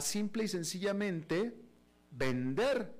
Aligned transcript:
simple 0.00 0.44
y 0.44 0.48
sencillamente 0.48 1.54
vender 2.10 2.92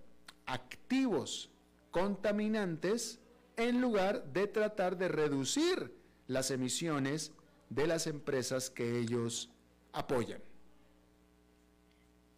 activos 0.47 1.50
contaminantes 1.91 3.21
en 3.57 3.80
lugar 3.80 4.33
de 4.33 4.46
tratar 4.46 4.96
de 4.96 5.08
reducir 5.08 5.94
las 6.26 6.50
emisiones 6.50 7.32
de 7.68 7.86
las 7.86 8.06
empresas 8.06 8.71
que 8.71 8.98
ellos 8.98 9.50
apoyan. 9.92 10.40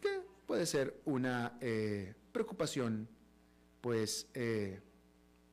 Que 0.01 0.23
puede 0.47 0.67
ser 0.67 1.01
una 1.05 1.57
eh, 1.61 2.15
preocupación, 2.33 3.09
pues, 3.81 4.27
eh, 4.35 4.81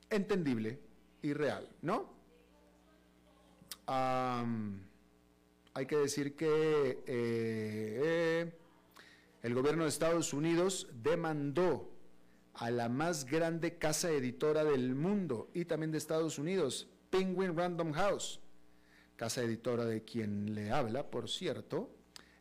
entendible 0.08 0.80
y 1.22 1.32
real, 1.32 1.68
¿no? 1.82 2.18
hay 5.74 5.86
que 5.86 5.96
decir 5.96 6.36
que 6.36 7.02
eh, 7.06 8.52
el 9.42 9.54
gobierno 9.54 9.84
de 9.84 9.88
Estados 9.88 10.34
Unidos 10.34 10.88
demandó 11.02 11.90
a 12.54 12.70
la 12.70 12.88
más 12.88 13.24
grande 13.24 13.78
casa 13.78 14.10
editora 14.10 14.64
del 14.64 14.94
mundo 14.94 15.50
y 15.54 15.64
también 15.64 15.90
de 15.90 15.98
Estados 15.98 16.38
Unidos, 16.38 16.88
Penguin 17.08 17.56
Random 17.56 17.92
House, 17.92 18.40
casa 19.16 19.42
editora 19.42 19.86
de 19.86 20.04
quien 20.04 20.54
le 20.54 20.70
habla, 20.70 21.10
por 21.10 21.28
cierto. 21.28 21.90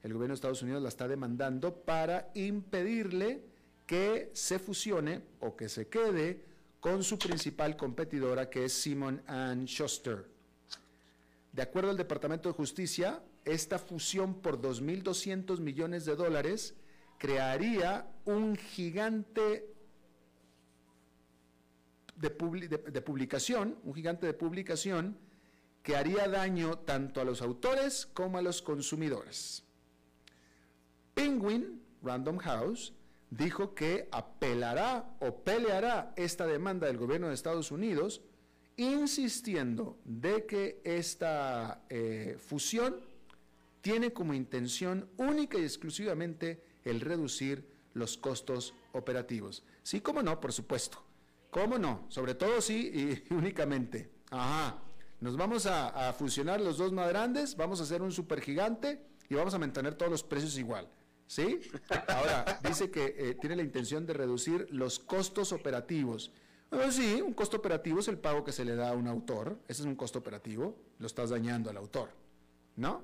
El 0.03 0.13
gobierno 0.13 0.33
de 0.33 0.35
Estados 0.35 0.61
Unidos 0.61 0.81
la 0.81 0.89
está 0.89 1.07
demandando 1.07 1.73
para 1.73 2.31
impedirle 2.33 3.43
que 3.85 4.29
se 4.33 4.59
fusione 4.59 5.21
o 5.39 5.55
que 5.55 5.69
se 5.69 5.87
quede 5.87 6.43
con 6.79 7.03
su 7.03 7.17
principal 7.17 7.75
competidora 7.77 8.49
que 8.49 8.65
es 8.65 8.73
Simon 8.73 9.21
Schuster. 9.65 10.25
De 11.51 11.61
acuerdo 11.61 11.91
al 11.91 11.97
Departamento 11.97 12.49
de 12.49 12.55
Justicia, 12.55 13.23
esta 13.45 13.79
fusión 13.79 14.41
por 14.41 14.61
2.200 14.61 15.59
millones 15.59 16.05
de 16.05 16.15
dólares 16.15 16.75
crearía 17.19 18.07
un 18.25 18.55
gigante 18.55 19.69
de, 22.15 23.01
publicación, 23.01 23.77
un 23.83 23.93
gigante 23.93 24.25
de 24.25 24.33
publicación 24.33 25.17
que 25.83 25.95
haría 25.95 26.27
daño 26.27 26.79
tanto 26.79 27.21
a 27.21 27.25
los 27.25 27.41
autores 27.41 28.07
como 28.07 28.37
a 28.37 28.41
los 28.41 28.61
consumidores. 28.61 29.63
Penguin 31.13 31.81
Random 32.01 32.37
House 32.37 32.93
dijo 33.29 33.75
que 33.75 34.07
apelará 34.11 35.15
o 35.19 35.43
peleará 35.43 36.13
esta 36.15 36.47
demanda 36.47 36.87
del 36.87 36.97
gobierno 36.97 37.27
de 37.27 37.33
Estados 37.33 37.71
Unidos, 37.71 38.21
insistiendo 38.77 39.97
de 40.05 40.45
que 40.45 40.81
esta 40.85 41.83
eh, 41.89 42.37
fusión 42.39 42.95
tiene 43.81 44.11
como 44.11 44.33
intención 44.33 45.09
única 45.17 45.57
y 45.57 45.63
exclusivamente 45.63 46.68
el 46.85 47.01
reducir 47.01 47.67
los 47.93 48.17
costos 48.17 48.73
operativos. 48.93 49.63
Sí, 49.83 50.01
cómo 50.01 50.21
no, 50.21 50.39
por 50.39 50.53
supuesto. 50.53 51.03
¿Cómo 51.49 51.77
no? 51.77 52.05
Sobre 52.09 52.35
todo 52.35 52.61
sí 52.61 53.23
y, 53.29 53.33
únicamente. 53.33 54.09
Ajá. 54.29 54.77
Nos 55.21 55.35
vamos 55.35 55.65
a, 55.65 56.13
fusionar 56.13 56.61
los 56.61 56.77
dos 56.77 56.93
más 56.93 57.09
grandes, 57.09 57.57
vamos 57.57 57.81
a 57.81 57.83
hacer 57.83 58.01
un 58.01 58.11
supergigante 58.11 59.01
y 59.27 59.35
vamos 59.35 59.53
a 59.53 59.59
mantener 59.59 59.95
todos 59.95 60.11
los 60.11 60.23
precios 60.23 60.57
igual. 60.57 60.87
¿Sí? 61.27 61.59
Ahora, 62.07 62.59
dice 62.63 62.89
que 62.89 63.15
eh, 63.17 63.35
tiene 63.35 63.55
la 63.55 63.61
intención 63.61 64.05
de 64.05 64.13
reducir 64.13 64.67
los 64.71 64.97
costos 64.97 65.51
operativos. 65.51 66.31
Bueno, 66.71 66.91
sí, 66.91 67.21
un 67.21 67.33
costo 67.33 67.57
operativo 67.57 67.99
es 67.99 68.07
el 68.07 68.17
pago 68.17 68.43
que 68.43 68.51
se 68.51 68.63
le 68.63 68.75
da 68.75 68.89
a 68.89 68.93
un 68.93 69.07
autor. 69.07 69.59
Ese 69.67 69.81
es 69.81 69.85
un 69.85 69.95
costo 69.95 70.19
operativo. 70.19 70.75
Lo 70.99 71.07
estás 71.07 71.31
dañando 71.31 71.69
al 71.69 71.77
autor. 71.77 72.09
¿No? 72.77 73.03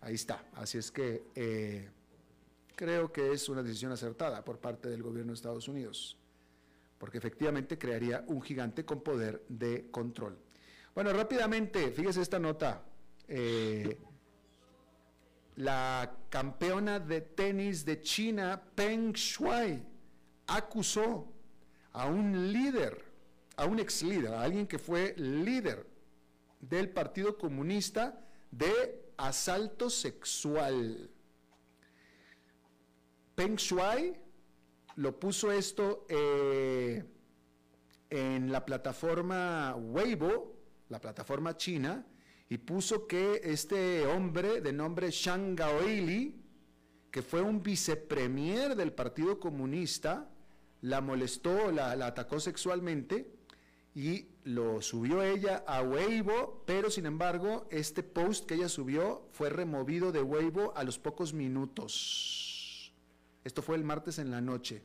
Ahí 0.00 0.14
está. 0.14 0.44
Así 0.54 0.78
es 0.78 0.90
que 0.90 1.24
eh, 1.34 1.88
creo 2.76 3.10
que 3.10 3.32
es 3.32 3.48
una 3.48 3.62
decisión 3.62 3.90
acertada 3.90 4.44
por 4.44 4.60
parte 4.60 4.88
del 4.88 5.02
gobierno 5.02 5.32
de 5.32 5.36
Estados 5.36 5.66
Unidos, 5.66 6.16
porque 6.98 7.18
efectivamente 7.18 7.78
crearía 7.78 8.24
un 8.28 8.40
gigante 8.42 8.84
con 8.84 9.00
poder 9.00 9.42
de 9.48 9.90
control. 9.90 10.38
Bueno, 10.94 11.12
rápidamente, 11.12 11.90
fíjese 11.90 12.22
esta 12.22 12.38
nota. 12.38 12.84
Eh, 13.26 13.98
la 15.56 16.16
campeona 16.28 17.00
de 17.00 17.22
tenis 17.22 17.84
de 17.84 18.00
China, 18.02 18.62
Peng 18.74 19.12
Shuai, 19.12 19.82
acusó 20.46 21.32
a 21.92 22.06
un 22.06 22.52
líder, 22.52 23.02
a 23.56 23.64
un 23.64 23.80
ex 23.80 24.02
líder, 24.02 24.34
a 24.34 24.42
alguien 24.42 24.66
que 24.66 24.78
fue 24.78 25.14
líder 25.16 25.86
del 26.60 26.90
Partido 26.90 27.38
Comunista 27.38 28.22
de 28.50 29.12
asalto 29.16 29.88
sexual. 29.88 31.10
Peng 33.36 33.56
Shuai 33.56 34.16
lo 34.96 35.20
puso 35.20 35.52
esto 35.52 36.06
eh, 36.08 37.04
en 38.08 38.50
la 38.50 38.64
plataforma 38.64 39.76
Weibo, 39.76 40.56
la 40.88 40.98
plataforma 40.98 41.54
china, 41.54 42.06
y 42.48 42.56
puso 42.56 43.06
que 43.06 43.42
este 43.44 44.06
hombre 44.06 44.62
de 44.62 44.72
nombre 44.72 45.10
Shang 45.10 45.54
Gaoili, 45.54 46.34
que 47.10 47.20
fue 47.20 47.42
un 47.42 47.62
vicepremier 47.62 48.74
del 48.74 48.94
Partido 48.94 49.38
Comunista, 49.38 50.30
la 50.80 51.02
molestó, 51.02 51.70
la 51.70 51.92
atacó 52.06 52.40
sexualmente 52.40 53.36
y 53.94 54.28
lo 54.44 54.80
subió 54.80 55.22
ella 55.22 55.62
a 55.66 55.82
Weibo, 55.82 56.62
pero 56.64 56.90
sin 56.90 57.04
embargo, 57.04 57.66
este 57.70 58.02
post 58.02 58.46
que 58.46 58.54
ella 58.54 58.70
subió 58.70 59.28
fue 59.32 59.50
removido 59.50 60.10
de 60.10 60.22
Weibo 60.22 60.74
a 60.74 60.84
los 60.84 60.98
pocos 60.98 61.34
minutos. 61.34 62.55
Esto 63.46 63.62
fue 63.62 63.76
el 63.76 63.84
martes 63.84 64.18
en 64.18 64.32
la 64.32 64.40
noche. 64.40 64.82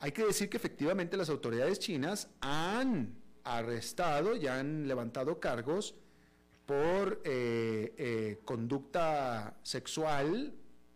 Hay 0.00 0.12
que 0.12 0.24
decir 0.24 0.48
que 0.48 0.56
efectivamente 0.56 1.14
las 1.14 1.28
autoridades 1.28 1.78
chinas 1.78 2.30
han 2.40 3.18
arrestado 3.44 4.34
y 4.34 4.46
han 4.46 4.88
levantado 4.88 5.38
cargos 5.38 5.94
por 6.64 7.20
eh, 7.26 7.94
eh, 7.98 8.40
conducta 8.46 9.58
sexual, 9.62 10.54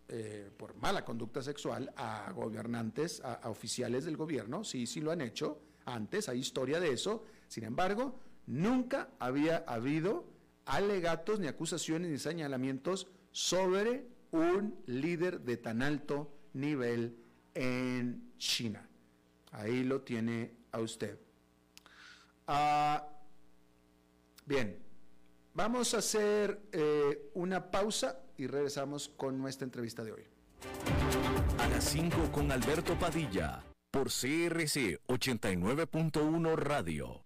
eh, 0.09 0.50
por 0.56 0.75
mala 0.76 1.04
conducta 1.04 1.42
sexual 1.42 1.92
a 1.97 2.32
gobernantes, 2.34 3.21
a, 3.21 3.34
a 3.34 3.50
oficiales 3.50 4.06
del 4.06 4.16
gobierno, 4.16 4.65
sí, 4.65 4.87
sí 4.87 5.03
lo 5.03 5.10
han 5.10 5.21
hecho 5.21 5.60
antes, 5.84 6.31
hay 6.31 6.38
historia 6.38 6.81
de 6.81 6.92
eso, 6.92 7.25
sin 7.47 7.65
embargo, 7.65 8.19
nunca 8.47 9.10
había 9.19 9.59
habido 9.66 10.25
alegatos, 10.65 11.41
ni 11.41 11.47
acusaciones, 11.47 12.10
ni 12.10 12.19
señalamientos 12.19 13.09
sobre 13.32 14.12
un 14.32 14.82
líder 14.87 15.41
de 15.41 15.56
tan 15.56 15.82
alto 15.82 16.34
nivel 16.54 17.16
en 17.54 18.32
China. 18.38 18.88
Ahí 19.53 19.84
lo 19.84 20.00
tiene 20.00 20.54
a 20.72 20.81
usted. 20.81 21.19
Ah, 22.47 23.06
bien, 24.47 24.78
vamos 25.54 25.94
a 25.94 25.98
hacer 25.98 26.60
eh, 26.72 27.31
una 27.34 27.71
pausa 27.71 28.19
y 28.37 28.47
regresamos 28.47 29.09
con 29.09 29.38
nuestra 29.38 29.65
entrevista 29.65 30.03
de 30.03 30.12
hoy. 30.12 30.25
A 31.59 31.69
las 31.69 31.84
5 31.84 32.32
con 32.32 32.50
Alberto 32.50 32.98
Padilla 32.98 33.62
por 33.91 34.09
CRC 34.09 35.00
89.1 35.06 36.56
Radio. 36.56 37.25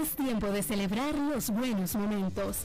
Es 0.00 0.16
tiempo 0.16 0.50
de 0.50 0.62
celebrar 0.62 1.14
los 1.14 1.50
buenos 1.50 1.94
momentos. 1.94 2.64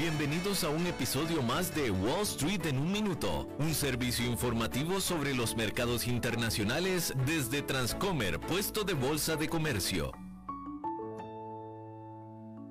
Bienvenidos 0.00 0.62
a 0.62 0.68
un 0.68 0.86
episodio 0.86 1.42
más 1.42 1.74
de 1.74 1.90
Wall 1.90 2.22
Street 2.22 2.64
en 2.66 2.78
un 2.78 2.92
minuto, 2.92 3.48
un 3.58 3.74
servicio 3.74 4.24
informativo 4.24 5.00
sobre 5.00 5.34
los 5.34 5.56
mercados 5.56 6.06
internacionales 6.06 7.12
desde 7.26 7.62
Transcomer, 7.62 8.38
puesto 8.38 8.84
de 8.84 8.94
bolsa 8.94 9.34
de 9.34 9.48
comercio. 9.48 10.12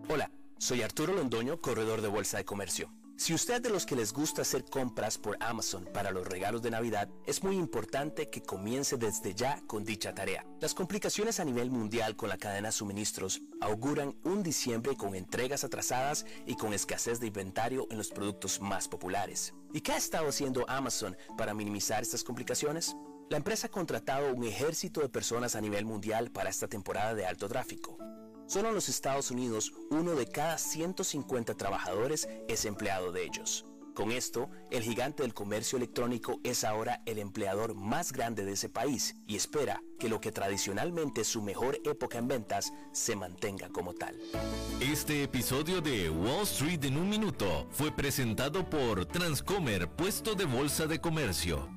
Hola, 0.08 0.32
soy 0.58 0.84
Arturo 0.84 1.16
Londoño, 1.16 1.60
corredor 1.60 2.00
de 2.00 2.08
bolsa 2.08 2.38
de 2.38 2.46
comercio. 2.46 2.94
Si 3.18 3.34
usted 3.34 3.64
de 3.64 3.72
los 3.72 3.88
que 3.88 3.96
les 3.96 4.14
gusta 4.14 4.44
hacer 4.44 4.64
compras 4.64 5.18
por 5.18 5.38
Amazon 5.40 5.90
para 5.92 6.12
los 6.12 6.28
regalos 6.28 6.62
de 6.62 6.70
Navidad, 6.70 7.10
es 7.26 7.42
muy 7.42 7.56
importante 7.56 8.30
que 8.30 8.44
comience 8.44 8.96
desde 8.96 9.34
ya 9.34 9.60
con 9.66 9.84
dicha 9.84 10.14
tarea. 10.14 10.46
Las 10.62 10.76
complicaciones 10.76 11.40
a 11.40 11.44
nivel 11.44 11.72
mundial 11.72 12.16
con 12.16 12.30
la 12.30 12.38
cadena 12.38 12.68
de 12.68 12.74
suministros 12.74 13.42
auguran 13.60 14.16
un 14.24 14.44
diciembre 14.44 14.96
con 14.96 15.16
entregas 15.16 15.64
atrasadas 15.64 16.28
y 16.46 16.56
con 16.56 16.76
escasez 16.76 17.20
de 17.20 17.28
inventario 17.28 17.88
en 17.90 17.98
los 17.98 18.10
productos 18.10 18.62
más 18.62 18.88
populares. 18.88 19.56
¿Y 19.74 19.82
qué 19.82 19.94
ha 19.94 19.98
estado 19.98 20.30
haciendo 20.30 20.64
Amazon 20.70 21.18
para 21.40 21.56
minimizar 21.56 22.04
estas 22.04 22.24
complicaciones? 22.24 22.96
La 23.32 23.38
empresa 23.38 23.66
ha 23.66 23.72
contratado 23.72 24.32
un 24.32 24.44
ejército 24.44 25.02
de 25.02 25.10
personas 25.10 25.56
a 25.56 25.62
nivel 25.62 25.86
mundial 25.86 26.30
para 26.30 26.52
esta 26.52 26.68
temporada 26.68 27.16
de 27.16 27.26
alto 27.26 27.50
tráfico. 27.50 27.98
Solo 28.48 28.70
en 28.70 28.76
los 28.76 28.88
Estados 28.88 29.30
Unidos, 29.30 29.74
uno 29.90 30.16
de 30.16 30.26
cada 30.26 30.58
150 30.58 31.56
trabajadores 31.56 32.30
es 32.48 32.64
empleado 32.64 33.12
de 33.12 33.26
ellos. 33.26 33.66
Con 33.94 34.12
esto, 34.12 34.50
el 34.72 34.84
gigante 34.84 35.24
del 35.24 35.34
comercio 35.34 35.78
electrónico 35.78 36.40
es 36.44 36.64
ahora 36.64 37.02
el 37.06 37.20
empleador 37.20 37.76
más 37.76 38.14
grande 38.14 38.46
de 38.46 38.54
ese 38.54 38.70
país 38.70 39.16
y 39.28 39.36
espera 39.36 39.82
que 40.00 40.08
lo 40.08 40.22
que 40.22 40.32
tradicionalmente 40.32 41.22
es 41.22 41.28
su 41.28 41.42
mejor 41.42 41.80
época 41.84 42.20
en 42.20 42.30
ventas 42.30 42.72
se 42.94 43.18
mantenga 43.18 43.68
como 43.68 43.94
tal. 43.94 44.18
Este 44.80 45.24
episodio 45.24 45.82
de 45.82 46.10
Wall 46.10 46.44
Street 46.44 46.86
en 46.86 46.96
un 46.96 47.10
minuto 47.10 47.68
fue 47.72 47.92
presentado 47.92 48.70
por 48.70 49.06
Transcomer, 49.08 49.90
puesto 49.90 50.36
de 50.36 50.46
bolsa 50.46 50.86
de 50.86 51.02
comercio. 51.02 51.77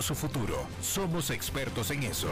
su 0.00 0.14
futuro. 0.14 0.66
Somos 0.82 1.30
expertos 1.30 1.90
en 1.90 2.02
eso. 2.02 2.28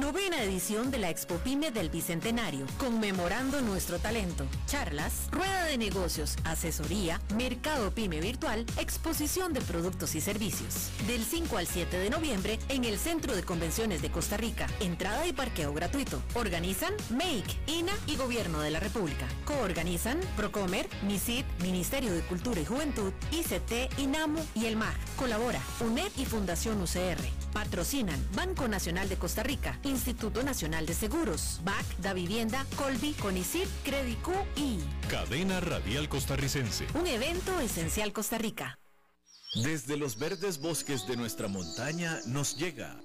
Novena 0.00 0.42
edición 0.42 0.90
de 0.90 0.98
la 0.98 1.08
Expo 1.08 1.36
Pyme 1.36 1.70
del 1.70 1.88
Bicentenario, 1.88 2.66
conmemorando 2.78 3.60
nuestro 3.60 4.00
talento. 4.00 4.44
Charlas, 4.66 5.28
rueda 5.30 5.64
de 5.64 5.78
negocios, 5.78 6.36
asesoría, 6.42 7.20
mercado 7.36 7.92
Pyme 7.92 8.20
virtual, 8.20 8.66
exposición 8.76 9.52
de 9.52 9.60
productos 9.60 10.16
y 10.16 10.20
servicios. 10.20 10.90
Del 11.06 11.22
5 11.22 11.58
al 11.58 11.68
7 11.68 11.96
de 11.96 12.10
noviembre 12.10 12.58
en 12.70 12.84
el 12.84 12.98
Centro 12.98 13.36
de 13.36 13.44
Convenciones 13.44 14.02
de 14.02 14.10
Costa 14.10 14.36
Rica. 14.36 14.66
Entrada 14.80 15.28
y 15.28 15.32
parqueo 15.32 15.72
gratuito. 15.72 16.20
Organizan 16.34 16.94
Make, 17.10 17.56
INA 17.68 17.92
y 18.08 18.16
Gobierno 18.16 18.60
de 18.62 18.72
la 18.72 18.80
República. 18.80 19.28
Coorganizan 19.44 20.18
Procomer, 20.36 20.88
MISID, 21.06 21.44
Ministerio 21.62 22.12
de 22.12 22.22
Cultura 22.22 22.60
y 22.60 22.64
Juventud, 22.64 23.12
ICT, 23.30 23.96
INAMU 23.98 24.40
y 24.56 24.66
el 24.66 24.76
MAG. 24.76 24.96
Colabora 25.16 25.60
UNED 25.80 26.10
y 26.16 26.24
Fundación 26.24 26.82
UCR. 26.82 27.43
Patrocinan 27.54 28.20
Banco 28.34 28.68
Nacional 28.68 29.08
de 29.08 29.16
Costa 29.16 29.42
Rica, 29.42 29.78
Instituto 29.84 30.42
Nacional 30.42 30.84
de 30.84 30.92
Seguros, 30.92 31.60
BAC, 31.64 31.86
Da 31.98 32.12
Vivienda, 32.12 32.66
Colby, 32.76 33.12
Conicip, 33.14 33.68
Credicu 33.84 34.32
y 34.56 34.80
Cadena 35.08 35.60
Radial 35.60 36.08
Costarricense. 36.08 36.86
un 36.94 37.06
evento 37.06 37.58
esencial 37.60 38.12
Costa 38.12 38.36
Rica. 38.38 38.78
Desde 39.62 39.96
los 39.96 40.18
verdes 40.18 40.60
bosques 40.60 41.06
de 41.06 41.16
nuestra 41.16 41.46
montaña 41.46 42.18
nos 42.26 42.56
llega 42.56 43.00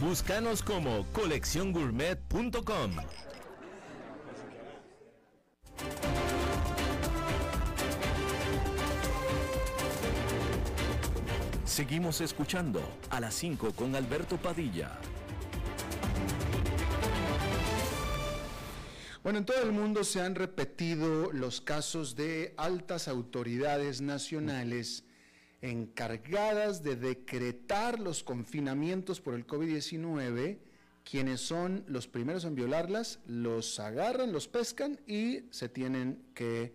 Búscanos 0.00 0.62
como 0.62 1.06
colecciongourmet.com. 1.12 2.96
Seguimos 11.66 12.22
escuchando 12.22 12.80
a 13.10 13.20
las 13.20 13.34
5 13.34 13.72
con 13.72 13.94
Alberto 13.94 14.38
Padilla. 14.38 14.98
Bueno, 19.22 19.40
en 19.40 19.44
todo 19.44 19.62
el 19.62 19.72
mundo 19.72 20.02
se 20.02 20.22
han 20.22 20.34
repetido 20.34 21.30
los 21.30 21.60
casos 21.60 22.16
de 22.16 22.54
altas 22.56 23.06
autoridades 23.06 24.00
nacionales 24.00 25.04
encargadas 25.62 26.82
de 26.82 26.96
decretar 26.96 28.00
los 28.00 28.22
confinamientos 28.22 29.20
por 29.20 29.34
el 29.34 29.46
COVID-19, 29.46 30.58
quienes 31.04 31.40
son 31.40 31.84
los 31.86 32.06
primeros 32.08 32.44
en 32.44 32.54
violarlas, 32.54 33.20
los 33.26 33.78
agarran, 33.80 34.32
los 34.32 34.48
pescan 34.48 35.00
y 35.06 35.44
se 35.50 35.68
tienen 35.68 36.22
que 36.34 36.72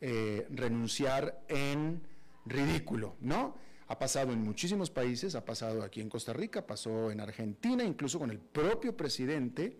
eh, 0.00 0.46
renunciar 0.50 1.42
en 1.48 2.02
ridículo, 2.44 3.16
¿no? 3.20 3.56
Ha 3.88 3.98
pasado 3.98 4.32
en 4.32 4.42
muchísimos 4.42 4.90
países, 4.90 5.34
ha 5.34 5.44
pasado 5.44 5.82
aquí 5.82 6.00
en 6.00 6.08
Costa 6.08 6.32
Rica, 6.32 6.66
pasó 6.66 7.10
en 7.10 7.20
Argentina, 7.20 7.84
incluso 7.84 8.18
con 8.18 8.30
el 8.30 8.38
propio 8.38 8.96
presidente. 8.96 9.76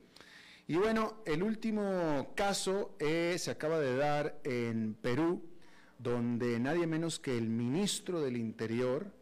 Y 0.68 0.76
bueno, 0.76 1.22
el 1.26 1.42
último 1.42 2.32
caso 2.34 2.96
eh, 2.98 3.36
se 3.38 3.50
acaba 3.50 3.80
de 3.80 3.96
dar 3.96 4.40
en 4.44 4.94
Perú, 4.94 5.42
donde 5.98 6.58
nadie 6.60 6.86
menos 6.86 7.18
que 7.18 7.36
el 7.36 7.48
ministro 7.48 8.20
del 8.20 8.36
Interior, 8.36 9.12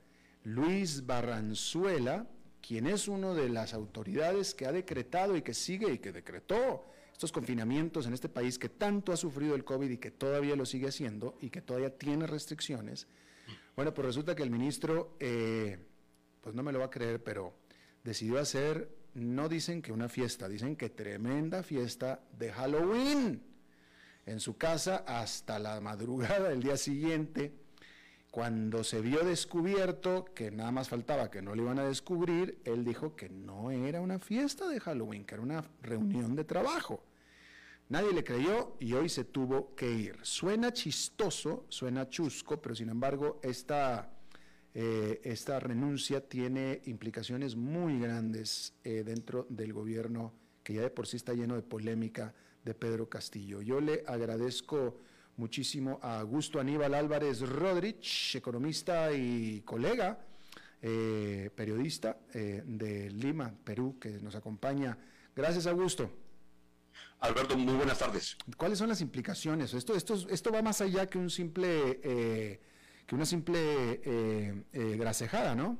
Luis 0.42 1.06
Barranzuela, 1.06 2.26
quien 2.66 2.86
es 2.86 3.08
uno 3.08 3.34
de 3.34 3.48
las 3.48 3.74
autoridades 3.74 4.54
que 4.54 4.66
ha 4.66 4.72
decretado 4.72 5.36
y 5.36 5.42
que 5.42 5.54
sigue 5.54 5.92
y 5.92 5.98
que 5.98 6.12
decretó 6.12 6.84
estos 7.12 7.30
confinamientos 7.30 8.06
en 8.06 8.14
este 8.14 8.28
país 8.28 8.58
que 8.58 8.68
tanto 8.68 9.12
ha 9.12 9.16
sufrido 9.16 9.54
el 9.54 9.64
COVID 9.64 9.88
y 9.88 9.98
que 9.98 10.10
todavía 10.10 10.56
lo 10.56 10.66
sigue 10.66 10.88
haciendo 10.88 11.36
y 11.40 11.50
que 11.50 11.60
todavía 11.60 11.96
tiene 11.96 12.26
restricciones. 12.26 13.06
Bueno, 13.76 13.94
pues 13.94 14.06
resulta 14.06 14.34
que 14.34 14.42
el 14.42 14.50
ministro, 14.50 15.16
eh, 15.20 15.78
pues 16.40 16.54
no 16.54 16.62
me 16.62 16.72
lo 16.72 16.80
va 16.80 16.86
a 16.86 16.90
creer, 16.90 17.22
pero 17.22 17.54
decidió 18.02 18.38
hacer, 18.38 18.88
no 19.14 19.48
dicen 19.48 19.80
que 19.80 19.92
una 19.92 20.08
fiesta, 20.08 20.48
dicen 20.48 20.76
que 20.76 20.90
tremenda 20.90 21.62
fiesta 21.62 22.20
de 22.36 22.52
Halloween 22.52 23.53
en 24.26 24.40
su 24.40 24.56
casa 24.56 25.04
hasta 25.06 25.58
la 25.58 25.80
madrugada 25.80 26.48
del 26.48 26.62
día 26.62 26.76
siguiente. 26.76 27.52
Cuando 28.30 28.82
se 28.82 29.00
vio 29.00 29.24
descubierto, 29.24 30.24
que 30.34 30.50
nada 30.50 30.72
más 30.72 30.88
faltaba 30.88 31.30
que 31.30 31.40
no 31.40 31.54
le 31.54 31.62
iban 31.62 31.78
a 31.78 31.84
descubrir, 31.84 32.58
él 32.64 32.84
dijo 32.84 33.14
que 33.14 33.28
no 33.28 33.70
era 33.70 34.00
una 34.00 34.18
fiesta 34.18 34.68
de 34.68 34.80
Halloween, 34.80 35.24
que 35.24 35.34
era 35.34 35.42
una 35.42 35.64
reunión 35.82 36.34
de 36.34 36.44
trabajo. 36.44 37.04
Nadie 37.88 38.12
le 38.12 38.24
creyó 38.24 38.76
y 38.80 38.94
hoy 38.94 39.08
se 39.08 39.24
tuvo 39.24 39.74
que 39.76 39.90
ir. 39.90 40.18
Suena 40.22 40.72
chistoso, 40.72 41.66
suena 41.68 42.08
chusco, 42.08 42.60
pero 42.60 42.74
sin 42.74 42.88
embargo 42.88 43.38
esta, 43.42 44.10
eh, 44.72 45.20
esta 45.22 45.60
renuncia 45.60 46.26
tiene 46.26 46.80
implicaciones 46.86 47.54
muy 47.54 48.00
grandes 48.00 48.74
eh, 48.82 49.04
dentro 49.04 49.46
del 49.48 49.72
gobierno 49.72 50.32
que 50.64 50.74
ya 50.74 50.80
de 50.80 50.90
por 50.90 51.06
sí 51.06 51.18
está 51.18 51.34
lleno 51.34 51.54
de 51.54 51.62
polémica 51.62 52.34
de 52.64 52.74
Pedro 52.74 53.08
Castillo. 53.08 53.62
Yo 53.62 53.80
le 53.80 54.04
agradezco 54.06 55.00
muchísimo 55.36 55.98
a 56.02 56.20
Augusto 56.20 56.60
Aníbal 56.60 56.94
Álvarez 56.94 57.40
Rodríguez, 57.40 58.34
economista 58.34 59.12
y 59.12 59.60
colega, 59.62 60.18
eh, 60.80 61.50
periodista 61.54 62.18
de 62.32 63.10
Lima, 63.10 63.52
Perú, 63.64 63.98
que 63.98 64.10
nos 64.20 64.34
acompaña. 64.34 64.96
Gracias, 65.34 65.66
Augusto. 65.66 66.10
Alberto, 67.20 67.56
muy 67.56 67.74
buenas 67.74 67.98
tardes. 67.98 68.36
¿Cuáles 68.56 68.78
son 68.78 68.88
las 68.88 69.00
implicaciones? 69.00 69.72
Esto, 69.72 69.94
esto, 69.94 70.14
esto 70.28 70.52
va 70.52 70.60
más 70.60 70.80
allá 70.80 71.08
que 71.08 71.18
un 71.18 71.30
simple, 71.30 72.00
eh, 72.02 72.60
que 73.06 73.14
una 73.14 73.24
simple 73.24 73.58
eh, 74.04 74.62
eh, 74.72 74.96
grasejada, 74.98 75.54
¿no? 75.54 75.78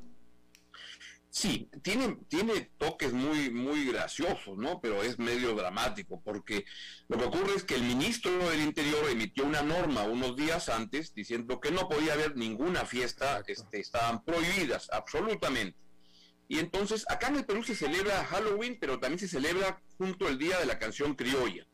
Sí, 1.34 1.68
tiene, 1.82 2.16
tiene 2.28 2.70
toques 2.78 3.12
muy, 3.12 3.50
muy 3.50 3.86
graciosos, 3.86 4.56
¿no? 4.56 4.80
Pero 4.80 5.02
es 5.02 5.18
medio 5.18 5.52
dramático, 5.56 6.22
porque 6.24 6.64
lo 7.08 7.18
que 7.18 7.24
ocurre 7.24 7.56
es 7.56 7.64
que 7.64 7.74
el 7.74 7.82
ministro 7.82 8.30
del 8.50 8.62
Interior 8.62 9.10
emitió 9.10 9.44
una 9.44 9.60
norma 9.60 10.04
unos 10.04 10.36
días 10.36 10.68
antes 10.68 11.12
diciendo 11.12 11.60
que 11.60 11.72
no 11.72 11.88
podía 11.88 12.12
haber 12.12 12.36
ninguna 12.36 12.84
fiesta, 12.84 13.42
este, 13.48 13.80
estaban 13.80 14.24
prohibidas, 14.24 14.88
absolutamente. 14.92 15.76
Y 16.46 16.60
entonces, 16.60 17.04
acá 17.08 17.26
en 17.26 17.36
el 17.38 17.44
Perú 17.44 17.64
se 17.64 17.74
celebra 17.74 18.24
Halloween, 18.26 18.78
pero 18.80 19.00
también 19.00 19.18
se 19.18 19.26
celebra 19.26 19.82
junto 19.98 20.28
el 20.28 20.38
Día 20.38 20.60
de 20.60 20.66
la 20.66 20.78
Canción 20.78 21.16
Criolla. 21.16 21.66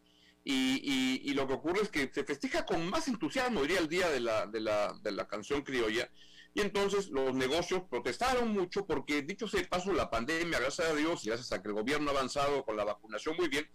Y, 0.42 1.34
lo 1.34 1.46
que 1.46 1.52
ocurre 1.52 1.82
es 1.82 1.90
que 1.90 2.10
se 2.10 2.24
festeja 2.24 2.64
con 2.64 2.88
más 2.88 3.08
entusiasmo, 3.08 3.60
diría 3.60 3.80
el 3.80 3.88
Día 3.88 4.08
de 4.08 4.20
la, 4.20 4.46
de 4.46 4.60
la, 4.60 4.98
de 5.02 5.12
la 5.12 5.28
Canción 5.28 5.60
Criolla. 5.60 6.10
Y 6.54 6.62
entonces 6.62 7.08
los 7.10 7.34
negocios 7.34 7.82
protestaron 7.88 8.48
mucho 8.48 8.86
porque, 8.86 9.22
dicho 9.22 9.46
sea 9.46 9.60
de 9.60 9.68
paso, 9.68 9.92
la 9.92 10.10
pandemia, 10.10 10.58
gracias 10.58 10.88
a 10.88 10.94
Dios 10.94 11.24
y 11.24 11.28
gracias 11.28 11.52
a 11.52 11.62
que 11.62 11.68
el 11.68 11.74
gobierno 11.74 12.10
ha 12.10 12.14
avanzado 12.14 12.64
con 12.64 12.76
la 12.76 12.84
vacunación 12.84 13.36
muy 13.36 13.48
bien, 13.48 13.68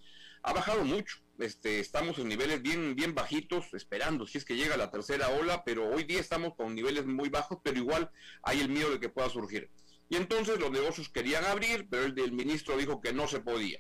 ha 0.44 0.54
bajado 0.54 0.84
mucho. 0.84 1.18
Este, 1.40 1.80
estamos 1.80 2.20
en 2.20 2.28
niveles 2.28 2.62
bien, 2.62 2.96
bien 2.96 3.16
bajitos, 3.16 3.74
esperando 3.74 4.28
si 4.28 4.38
es 4.38 4.46
que 4.46 4.56
llega 4.56 4.78
la 4.78 4.92
tercera 4.92 5.30
ola, 5.30 5.64
pero 5.64 5.90
hoy 5.90 6.04
día 6.04 6.20
estamos 6.20 6.56
con 6.56 6.76
niveles 6.76 7.06
muy 7.06 7.30
bajos, 7.30 7.60
pero 7.64 7.78
igual 7.78 8.12
hay 8.44 8.62
el 8.62 8.70
miedo 8.70 8.92
de 8.92 9.00
que 9.00 9.10
pueda 9.10 9.30
surgir. 9.30 9.70
Y 10.10 10.18
entonces 10.18 10.60
los 10.60 10.72
negocios 10.72 11.10
querían 11.10 11.46
abrir, 11.46 11.88
pero 11.90 12.04
el 12.06 12.32
ministro 12.32 12.78
dijo 12.78 13.02
que 13.02 13.14
no 13.14 13.28
se 13.28 13.40
podía. 13.40 13.80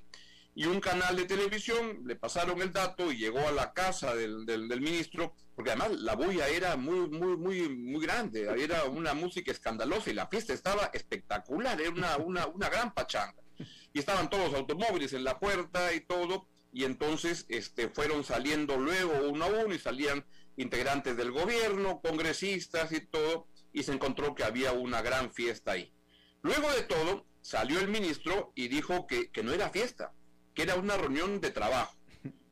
Y 0.56 0.66
un 0.68 0.80
canal 0.80 1.18
de 1.18 1.25
televisión 1.25 2.04
le 2.06 2.16
pasaron 2.16 2.62
el 2.62 2.72
dato 2.72 3.12
y 3.12 3.18
llegó 3.18 3.46
a 3.46 3.52
la 3.52 3.74
casa 3.74 4.16
del, 4.16 4.46
del, 4.46 4.80
ministro, 4.80 5.36
porque 5.56 5.72
además 5.72 5.92
la 6.02 6.16
bulla 6.16 6.48
era 6.48 6.76
muy, 6.76 7.10
muy, 7.10 7.38
muy, 7.38 7.70
muy 7.70 8.06
grande, 8.06 8.48
era 8.62 8.84
una 8.86 9.14
música 9.14 9.52
escandalosa 9.52 10.10
y 10.10 10.14
la 10.14 10.28
fiesta 10.28 10.54
estaba 10.54 10.92
espectacular, 10.94 11.80
era 11.80 11.92
una, 11.92 12.18
una, 12.18 12.48
una 12.48 12.70
gran 12.70 12.94
pachanga. 12.94 13.42
Y 13.94 14.00
estaban 14.00 14.30
todos 14.30 14.52
los 14.52 14.60
automóviles 14.60 15.14
en 15.14 15.24
la 15.24 15.40
puerta 15.40 15.94
y 15.94 16.02
todo, 16.02 16.48
y 16.74 16.84
entonces 16.84 17.46
este, 17.48 17.88
fueron 17.88 18.26
saliendo 18.26 18.78
luego 18.78 19.30
uno 19.30 19.46
a 19.46 19.48
uno 19.48 19.74
y 19.74 19.80
salían 19.80 20.26
integrantes 20.58 21.16
del 21.16 21.32
gobierno, 21.32 22.02
congresistas 22.02 22.92
y 22.92 23.00
todo, 23.00 23.48
y 23.72 23.84
se 23.84 23.94
encontró 23.94 24.36
que 24.36 24.44
había 24.44 24.74
una 24.74 25.02
gran 25.02 25.32
fiesta 25.32 25.72
ahí. 25.72 25.94
Luego 26.42 26.70
de 26.74 26.84
todo, 26.84 27.26
salió 27.42 27.80
el 27.80 27.88
ministro 27.88 28.52
y 28.56 28.68
dijo 28.68 29.08
que, 29.08 29.30
no 29.44 29.54
era 29.54 29.70
fiesta, 29.70 30.14
que 30.54 30.64
era 30.64 30.76
una 30.76 30.98
reunión 30.98 31.40
de 31.40 31.52
trabajo. 31.52 31.96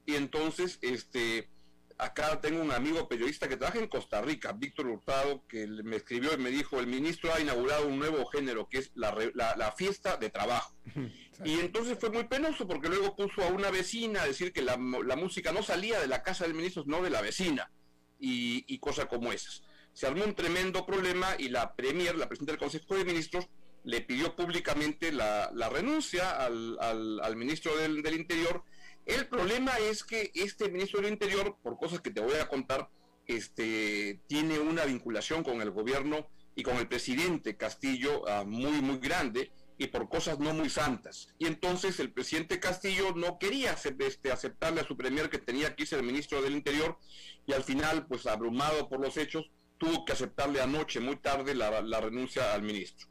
Y 0.05 0.15
entonces, 0.15 0.79
este, 0.81 1.49
acá 1.97 2.39
tengo 2.41 2.61
un 2.61 2.71
amigo 2.71 3.07
periodista 3.07 3.47
que 3.47 3.57
trabaja 3.57 3.79
en 3.79 3.87
Costa 3.87 4.21
Rica, 4.21 4.51
Víctor 4.53 4.87
Hurtado, 4.87 5.45
que 5.47 5.67
me 5.67 5.97
escribió 5.97 6.33
y 6.33 6.37
me 6.37 6.49
dijo, 6.49 6.79
el 6.79 6.87
ministro 6.87 7.33
ha 7.33 7.39
inaugurado 7.39 7.87
un 7.87 7.99
nuevo 7.99 8.25
género, 8.27 8.67
que 8.67 8.79
es 8.79 8.91
la, 8.95 9.15
la, 9.33 9.71
fiesta 9.71 10.17
de 10.17 10.29
trabajo. 10.29 10.75
Y 11.43 11.59
entonces 11.59 11.97
fue 11.99 12.11
muy 12.11 12.25
penoso 12.25 12.67
porque 12.67 12.87
luego 12.87 13.15
puso 13.15 13.41
a 13.41 13.47
una 13.47 13.71
vecina 13.71 14.21
a 14.21 14.27
decir 14.27 14.53
que 14.53 14.61
la, 14.61 14.77
música 14.77 15.51
no 15.51 15.63
salía 15.63 15.99
de 15.99 16.07
la 16.07 16.21
casa 16.21 16.45
del 16.45 16.53
ministro, 16.53 16.83
sino 16.83 17.01
de 17.01 17.09
la 17.09 17.21
vecina, 17.21 17.71
y, 18.19 18.63
y 18.67 18.77
cosas 18.77 19.07
como 19.07 19.33
esas. 19.33 19.63
Se 19.93 20.05
armó 20.05 20.23
un 20.23 20.35
tremendo 20.35 20.85
problema 20.85 21.35
y 21.37 21.49
la 21.49 21.75
Premier, 21.75 22.15
la 22.15 22.27
presidenta 22.27 22.53
del 22.53 22.59
Consejo 22.59 22.95
de 22.95 23.03
Ministros, 23.03 23.47
le 23.83 24.01
pidió 24.01 24.35
públicamente 24.35 25.11
la, 25.11 25.49
renuncia 25.69 26.31
al, 26.31 26.77
al, 26.79 27.35
ministro 27.35 27.75
del, 27.77 28.01
del, 28.01 28.15
Interior. 28.15 28.63
El 29.05 29.27
problema 29.27 29.77
es 29.79 30.03
que 30.03 30.31
este 30.33 30.69
ministro 30.69 31.01
del 31.01 31.11
Interior, 31.11 31.57
por 31.61 31.77
cosas 31.77 32.01
que 32.01 32.11
te 32.11 32.21
voy 32.21 32.35
a 32.35 32.47
contar, 32.47 32.89
este, 33.27 34.19
tiene 34.27 34.59
una 34.59 34.85
vinculación 34.85 35.43
con 35.43 35.61
el 35.61 35.71
gobierno 35.71 36.27
y 36.55 36.63
con 36.63 36.77
el 36.77 36.87
presidente 36.87 37.57
Castillo 37.57 38.27
ah, 38.27 38.43
muy, 38.45 38.81
muy 38.81 38.99
grande 38.99 39.51
y 39.77 39.87
por 39.87 40.07
cosas 40.07 40.39
no 40.39 40.53
muy 40.53 40.69
santas. 40.69 41.29
Y 41.37 41.47
entonces 41.47 41.99
el 41.99 42.11
presidente 42.11 42.59
Castillo 42.59 43.13
no 43.15 43.39
quería 43.39 43.75
este, 43.99 44.31
aceptarle 44.31 44.81
a 44.81 44.87
su 44.87 44.95
premier 44.95 45.29
que 45.29 45.39
tenía 45.39 45.75
que 45.75 45.85
ser 45.85 45.99
el 45.99 46.05
ministro 46.05 46.41
del 46.41 46.53
Interior 46.53 46.97
y 47.45 47.53
al 47.53 47.63
final, 47.63 48.05
pues 48.07 48.25
abrumado 48.25 48.87
por 48.87 48.99
los 48.99 49.17
hechos, 49.17 49.49
tuvo 49.77 50.05
que 50.05 50.13
aceptarle 50.13 50.61
anoche, 50.61 50.99
muy 50.99 51.17
tarde, 51.17 51.55
la, 51.55 51.81
la 51.81 51.99
renuncia 51.99 52.53
al 52.53 52.61
ministro. 52.61 53.07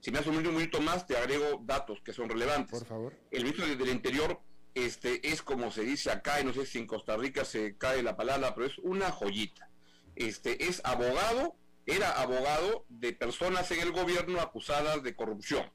Si 0.00 0.10
me 0.10 0.18
hace 0.18 0.30
un 0.30 0.36
minuto 0.36 0.80
más, 0.80 1.06
te 1.06 1.16
agrego 1.16 1.62
datos 1.64 2.00
que 2.00 2.12
son 2.12 2.28
relevantes. 2.28 2.78
Por 2.78 2.88
favor. 2.88 3.14
El 3.30 3.42
ministro 3.44 3.66
del 3.66 3.88
Interior 3.88 4.40
este, 4.76 5.26
es 5.26 5.40
como 5.40 5.70
se 5.70 5.84
dice 5.84 6.10
acá, 6.10 6.38
y 6.38 6.44
no 6.44 6.52
sé 6.52 6.66
si 6.66 6.76
en 6.76 6.86
Costa 6.86 7.16
Rica 7.16 7.46
se 7.46 7.78
cae 7.78 8.02
la 8.02 8.14
palabra, 8.14 8.54
pero 8.54 8.66
es 8.66 8.76
una 8.80 9.10
joyita. 9.10 9.70
Este, 10.16 10.68
es 10.68 10.82
abogado, 10.84 11.56
era 11.86 12.10
abogado 12.20 12.84
de 12.90 13.14
personas 13.14 13.70
en 13.70 13.80
el 13.80 13.92
gobierno 13.92 14.38
acusadas 14.38 15.02
de 15.02 15.16
corrupción. 15.16 15.70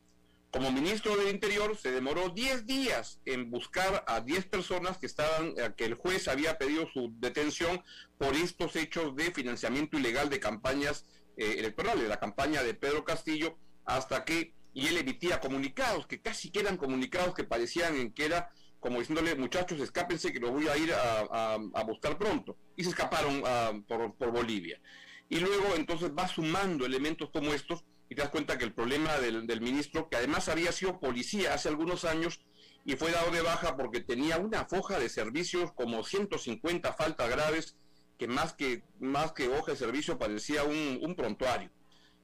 Como 0.51 0.71
ministro 0.71 1.17
del 1.17 1.29
Interior 1.29 1.75
se 1.77 1.91
demoró 1.91 2.29
10 2.29 2.67
días 2.67 3.19
en 3.25 3.49
buscar 3.49 4.03
a 4.05 4.21
10 4.21 4.45
personas 4.45 4.99
que 4.99 5.07
estaban, 5.07 5.55
que 5.75 5.85
el 5.85 5.95
juez 5.95 6.27
había 6.27 6.59
pedido 6.59 6.87
su 6.93 7.11
detención 7.17 7.83
por 8.19 8.35
estos 8.35 8.75
hechos 8.75 9.15
de 9.15 9.31
financiamiento 9.31 9.97
ilegal 9.97 10.29
de 10.29 10.39
campañas 10.39 11.05
eh, 11.37 11.55
electorales, 11.57 12.07
la 12.07 12.19
campaña 12.19 12.61
de 12.61 12.75
Pedro 12.75 13.03
Castillo 13.03 13.57
hasta 13.83 14.25
que, 14.25 14.53
y 14.75 14.87
él 14.87 14.97
emitía 14.97 15.39
comunicados, 15.39 16.05
que 16.05 16.21
casi 16.21 16.51
que 16.51 16.59
eran 16.59 16.77
comunicados 16.77 17.33
que 17.33 17.45
parecían 17.45 17.95
en 17.95 18.13
que 18.13 18.25
era 18.25 18.51
como 18.81 18.99
diciéndole, 18.99 19.35
muchachos, 19.35 19.79
escápense 19.79 20.33
que 20.33 20.39
los 20.41 20.51
voy 20.51 20.67
a 20.67 20.75
ir 20.75 20.91
a, 20.93 21.83
buscar 21.85 22.17
pronto. 22.17 22.57
Y 22.75 22.83
se 22.83 22.89
escaparon 22.89 23.41
ah, 23.45 23.71
por, 23.87 24.31
Bolivia. 24.31 24.81
Y 25.29 25.39
luego 25.39 25.75
entonces 25.75 26.11
va 26.17 26.27
sumando 26.27 26.85
elementos 26.85 27.29
como 27.31 27.53
estos 27.53 27.85
y 28.09 28.15
te 28.15 28.21
das 28.21 28.31
cuenta 28.31 28.57
que 28.57 28.65
el 28.65 28.73
problema 28.73 29.17
del, 29.19 29.47
del, 29.47 29.61
ministro, 29.61 30.09
que 30.09 30.17
además 30.17 30.49
había 30.49 30.73
sido 30.73 30.99
policía 30.99 31.53
hace 31.53 31.69
algunos 31.69 32.03
años 32.03 32.41
y 32.83 32.97
fue 32.97 33.11
dado 33.11 33.31
de 33.31 33.41
baja 33.41 33.77
porque 33.77 34.01
tenía 34.01 34.37
una 34.37 34.65
foja 34.65 34.99
de 34.99 35.07
servicios 35.07 35.71
como 35.71 36.03
150 36.03 36.91
faltas 36.91 37.29
graves, 37.29 37.77
que 38.17 38.27
más 38.27 38.51
que, 38.51 38.83
más 38.99 39.31
que 39.31 39.47
hoja 39.47 39.71
de 39.71 39.77
servicio 39.77 40.19
parecía 40.19 40.65
un, 40.65 40.99
un 41.01 41.15
prontuario 41.15 41.71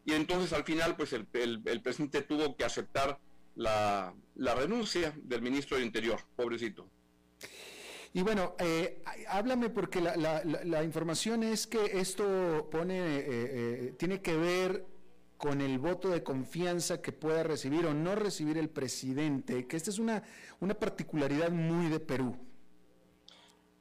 y 0.08 0.14
entonces 0.14 0.54
al 0.54 0.64
final 0.64 0.96
pues 0.96 1.12
el, 1.12 1.28
presidente 1.28 2.22
tuvo 2.22 2.56
que 2.56 2.64
aceptar 2.64 3.20
la, 3.58 4.14
renuncia 4.56 5.14
del 5.24 5.42
ministro 5.42 5.78
del 5.78 5.86
Interior, 5.86 6.20
pobrecito. 6.36 6.90
Y 8.14 8.22
bueno, 8.22 8.56
eh, 8.60 9.04
háblame 9.28 9.70
porque 9.70 10.02
la, 10.02 10.84
información 10.84 11.44
es 11.44 11.68
que 11.68 12.00
esto 12.00 12.70
pone, 12.72 12.98
eh, 12.98 13.26
eh, 13.28 13.96
tiene 13.98 14.22
que 14.22 14.36
ver 14.36 14.86
con 15.38 15.62
el 15.62 15.78
voto 15.78 16.10
de 16.10 16.24
confianza 16.24 17.02
que 17.02 17.12
pueda 17.12 17.44
recibir 17.44 17.86
o 17.86 17.94
no 17.94 18.16
recibir 18.16 18.58
el 18.58 18.70
presidente, 18.70 19.68
que 19.68 19.78
esta 19.78 19.92
es 19.92 20.00
una, 20.00 20.24
una 20.60 20.74
particularidad 20.74 21.52
muy 21.52 21.90
de 21.90 22.00
Perú. 22.00 22.36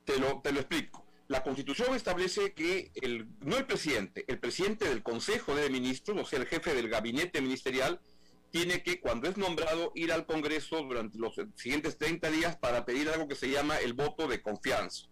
Te 0.04 0.18
lo, 0.18 0.40
te 0.42 0.52
lo 0.52 0.61
explico. 0.61 1.04
La 1.28 1.42
Constitución 1.42 1.95
establece 1.95 2.52
que 2.52 2.92
el, 2.95 3.26
no 3.40 3.56
el 3.56 3.66
presidente, 3.66 4.25
el 4.28 4.38
presidente 4.38 4.88
del 4.88 5.02
Consejo 5.02 5.56
de 5.56 5.71
Ministros, 5.71 6.21
o 6.21 6.25
sea, 6.25 6.38
el 6.38 6.47
jefe 6.47 6.75
del 6.75 6.88
gabinete 6.88 7.40
ministerial, 7.40 8.00
tiene 8.56 8.82
que, 8.82 9.00
cuando 9.00 9.28
es 9.28 9.36
nombrado, 9.36 9.92
ir 9.94 10.10
al 10.12 10.25
Congreso 10.25 10.82
durante 10.82 11.18
los 11.18 11.34
siguientes 11.56 11.98
30 11.98 12.30
días 12.30 12.56
para 12.56 12.86
pedir 12.86 13.06
algo 13.10 13.28
que 13.28 13.34
se 13.34 13.50
llama 13.50 13.76
el 13.80 13.92
voto 13.92 14.28
de 14.28 14.40
confianza. 14.40 15.08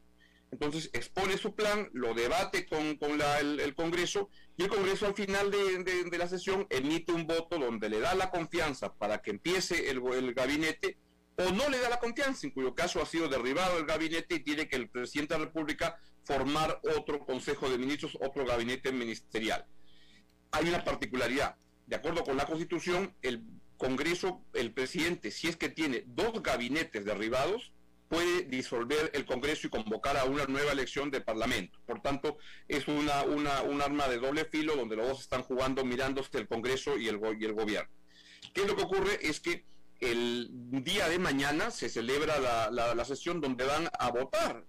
Entonces 0.50 0.88
expone 0.94 1.36
su 1.36 1.54
plan, 1.54 1.90
lo 1.92 2.14
debate 2.14 2.64
con, 2.64 2.98
el, 3.38 3.74
Congreso 3.74 4.30
y 4.56 4.62
el 4.62 4.70
Congreso 4.70 5.06
al 5.06 5.14
final 5.14 5.50
de, 5.50 6.16
la 6.16 6.26
sesión 6.26 6.66
emite 6.70 7.12
un 7.12 7.26
voto 7.26 7.58
donde 7.58 7.90
le 7.90 8.00
da 8.00 8.14
la 8.14 8.30
confianza 8.30 8.94
para 8.94 9.20
que 9.20 9.32
empiece 9.32 9.90
el, 9.90 10.00
el 10.14 10.32
gabinete 10.32 10.96
o 11.36 11.50
no 11.50 11.68
le 11.68 11.80
da 11.80 11.90
la 11.90 11.98
confianza, 11.98 12.46
en 12.46 12.52
cuyo 12.54 12.74
caso 12.74 13.02
ha 13.02 13.06
sido 13.06 13.28
derribado 13.28 13.76
el 13.76 13.84
gabinete 13.84 14.36
y 14.36 14.40
tiene 14.40 14.68
que 14.68 14.76
el 14.76 14.88
presidente 14.88 15.34
de 15.34 15.40
la 15.40 15.46
República 15.46 15.98
formar 16.22 16.80
otro 16.96 17.26
Consejo 17.26 17.68
de 17.68 17.76
Ministros, 17.76 18.16
otro 18.22 18.46
gabinete 18.46 18.90
ministerial. 18.90 19.66
Hay 20.52 20.66
una 20.66 20.82
particularidad. 20.82 21.56
De 21.86 21.96
acuerdo 21.96 22.24
con 22.24 22.36
la 22.36 22.46
Constitución, 22.46 23.14
el 23.22 23.42
Congreso, 23.76 24.44
el 24.54 24.72
presidente, 24.72 25.30
si 25.30 25.48
es 25.48 25.56
que 25.56 25.68
tiene 25.68 26.04
dos 26.06 26.42
gabinetes 26.42 27.04
derribados, 27.04 27.72
puede 28.08 28.42
disolver 28.42 29.10
el 29.14 29.24
Congreso 29.24 29.66
y 29.66 29.70
convocar 29.70 30.16
a 30.16 30.24
una 30.24 30.44
nueva 30.46 30.72
elección 30.72 31.10
de 31.10 31.20
Parlamento. 31.20 31.78
Por 31.86 32.00
tanto, 32.00 32.38
es 32.68 32.86
una, 32.86 33.22
una, 33.22 33.62
un 33.62 33.82
arma 33.82 34.08
de 34.08 34.18
doble 34.18 34.44
filo 34.44 34.76
donde 34.76 34.96
los 34.96 35.08
dos 35.08 35.20
están 35.20 35.42
jugando 35.42 35.84
mirándose 35.84 36.38
el 36.38 36.46
Congreso 36.46 36.96
y 36.96 37.08
el, 37.08 37.20
y 37.38 37.44
el 37.44 37.52
gobierno. 37.52 37.90
¿Qué 38.52 38.62
es 38.62 38.68
lo 38.68 38.76
que 38.76 38.82
ocurre? 38.82 39.18
Es 39.22 39.40
que 39.40 39.64
el 40.00 40.48
día 40.50 41.08
de 41.08 41.18
mañana 41.18 41.70
se 41.70 41.88
celebra 41.88 42.38
la, 42.70 43.04
sesión 43.04 43.40
donde 43.40 43.64
van 43.64 43.88
a 43.98 44.10
votar 44.10 44.66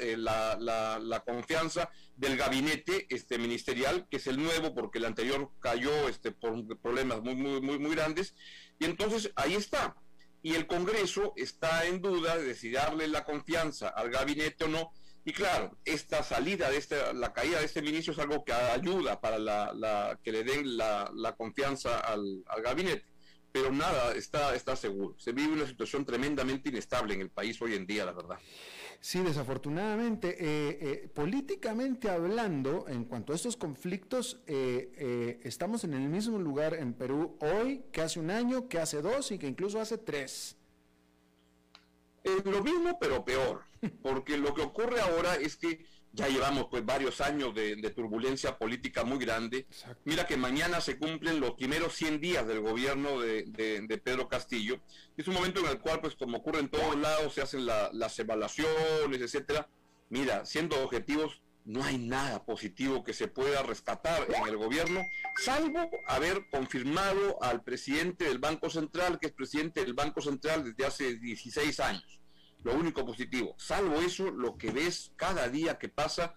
eh, 0.00 0.16
la, 0.16 0.56
la, 0.58 1.20
confianza 1.20 1.90
del 2.16 2.36
gabinete 2.36 3.06
este, 3.08 3.38
ministerial, 3.38 4.06
que 4.10 4.18
es 4.18 4.26
el 4.26 4.42
nuevo, 4.42 4.74
porque 4.74 4.98
el 4.98 5.04
anterior 5.04 5.50
cayó 5.60 6.08
este, 6.08 6.32
por 6.32 6.78
problemas 6.78 7.22
muy, 7.22 7.34
muy, 7.34 7.60
muy, 7.60 7.78
muy 7.78 7.94
grandes. 7.94 8.34
Y 8.78 8.84
entonces 8.84 9.32
ahí 9.36 9.54
está. 9.54 9.96
Y 10.42 10.54
el 10.54 10.66
Congreso 10.66 11.32
está 11.36 11.86
en 11.86 12.00
duda 12.00 12.36
de 12.36 12.54
si 12.54 12.70
darle 12.70 13.08
la 13.08 13.24
confianza 13.24 13.88
al 13.88 14.10
gabinete 14.10 14.64
o 14.64 14.68
no. 14.68 14.92
Y 15.24 15.32
claro, 15.32 15.76
esta 15.84 16.22
salida 16.22 16.70
de 16.70 16.76
este, 16.76 17.12
la 17.14 17.32
caída 17.32 17.58
de 17.58 17.64
este 17.64 17.82
ministro 17.82 18.12
es 18.12 18.20
algo 18.20 18.44
que 18.44 18.52
ayuda 18.52 19.20
para 19.20 19.38
la, 19.38 20.18
que 20.22 20.30
le 20.30 20.44
den 20.44 20.76
la, 20.76 21.34
confianza 21.36 21.98
al 21.98 22.44
gabinete 22.62 23.15
pero 23.56 23.72
nada 23.72 24.12
está, 24.12 24.54
está 24.54 24.76
seguro. 24.76 25.14
Se 25.18 25.32
vive 25.32 25.54
una 25.54 25.66
situación 25.66 26.04
tremendamente 26.04 26.68
inestable 26.68 27.14
en 27.14 27.22
el 27.22 27.30
país 27.30 27.60
hoy 27.62 27.74
en 27.74 27.86
día, 27.86 28.04
la 28.04 28.12
verdad. 28.12 28.38
Sí, 29.00 29.22
desafortunadamente, 29.22 30.36
eh, 30.38 30.78
eh, 30.78 31.08
políticamente 31.08 32.10
hablando, 32.10 32.84
en 32.86 33.06
cuanto 33.06 33.32
a 33.32 33.36
estos 33.36 33.56
conflictos, 33.56 34.42
eh, 34.46 35.40
estamos 35.42 35.84
en 35.84 35.94
el 35.94 36.06
mismo 36.06 36.38
lugar 36.38 36.74
en 36.74 36.92
Perú 36.92 37.38
hoy 37.40 37.84
que 37.92 38.02
hace 38.02 38.20
un 38.20 38.30
año, 38.30 38.68
que 38.68 38.78
hace 38.78 39.00
dos 39.00 39.32
y 39.32 39.38
que 39.38 39.46
incluso 39.46 39.80
hace 39.80 39.96
tres. 39.96 40.58
lo 42.44 42.62
mismo, 42.62 42.98
pero 43.00 43.24
peor, 43.24 43.62
porque 44.02 44.36
lo 44.36 44.52
que 44.52 44.60
ocurre 44.60 45.00
ahora 45.00 45.36
es 45.36 45.56
que 45.56 45.82
ya 46.16 46.28
llevamos 46.28 46.66
pues 46.70 46.84
varios 46.84 47.20
años 47.20 47.54
de, 47.54 47.76
turbulencia 47.90 48.56
política 48.58 49.04
muy 49.04 49.18
grande. 49.18 49.66
Mira 50.04 50.26
que 50.26 50.36
mañana 50.36 50.80
se 50.80 50.98
cumplen 50.98 51.40
los 51.40 51.52
primeros 51.52 51.94
100 51.94 52.20
días 52.20 52.46
del 52.46 52.60
gobierno 52.60 53.20
de, 53.20 54.00
Pedro 54.02 54.26
Castillo. 54.26 54.80
Es 55.16 55.28
un 55.28 55.34
momento 55.34 55.60
en 55.60 55.66
el 55.66 55.78
cual, 55.78 56.00
pues 56.00 56.16
como 56.16 56.38
ocurre 56.38 56.60
en 56.60 56.68
todos 56.68 56.96
lados, 56.96 57.34
se 57.34 57.42
hacen 57.42 57.66
las 57.66 58.18
evaluaciones, 58.18 59.20
etcétera. 59.20 59.68
Mira, 60.08 60.46
siendo 60.46 60.82
objetivos, 60.82 61.42
no 61.64 61.84
hay 61.84 61.98
nada 61.98 62.44
positivo 62.44 63.04
que 63.04 63.12
se 63.12 63.28
pueda 63.28 63.62
rescatar 63.62 64.26
en 64.32 64.46
el 64.46 64.56
gobierno, 64.56 65.02
salvo 65.44 65.90
haber 66.06 66.48
confirmado 66.48 67.42
al 67.42 67.62
presidente 67.62 68.24
del 68.24 68.38
Banco 68.38 68.70
Central, 68.70 69.18
que 69.18 69.26
es 69.26 69.32
presidente 69.32 69.84
del 69.84 69.92
Banco 69.92 70.22
Central 70.22 70.64
desde 70.64 70.86
hace 70.86 71.16
16 71.16 71.80
años 71.80 72.20
lo 72.66 72.74
único 72.74 73.06
positivo. 73.06 73.54
Salvo 73.58 74.00
eso, 74.00 74.32
lo 74.32 74.58
que 74.58 74.72
ves 74.72 75.12
cada 75.14 75.48
día 75.48 75.78
que 75.78 75.88
pasa 75.88 76.34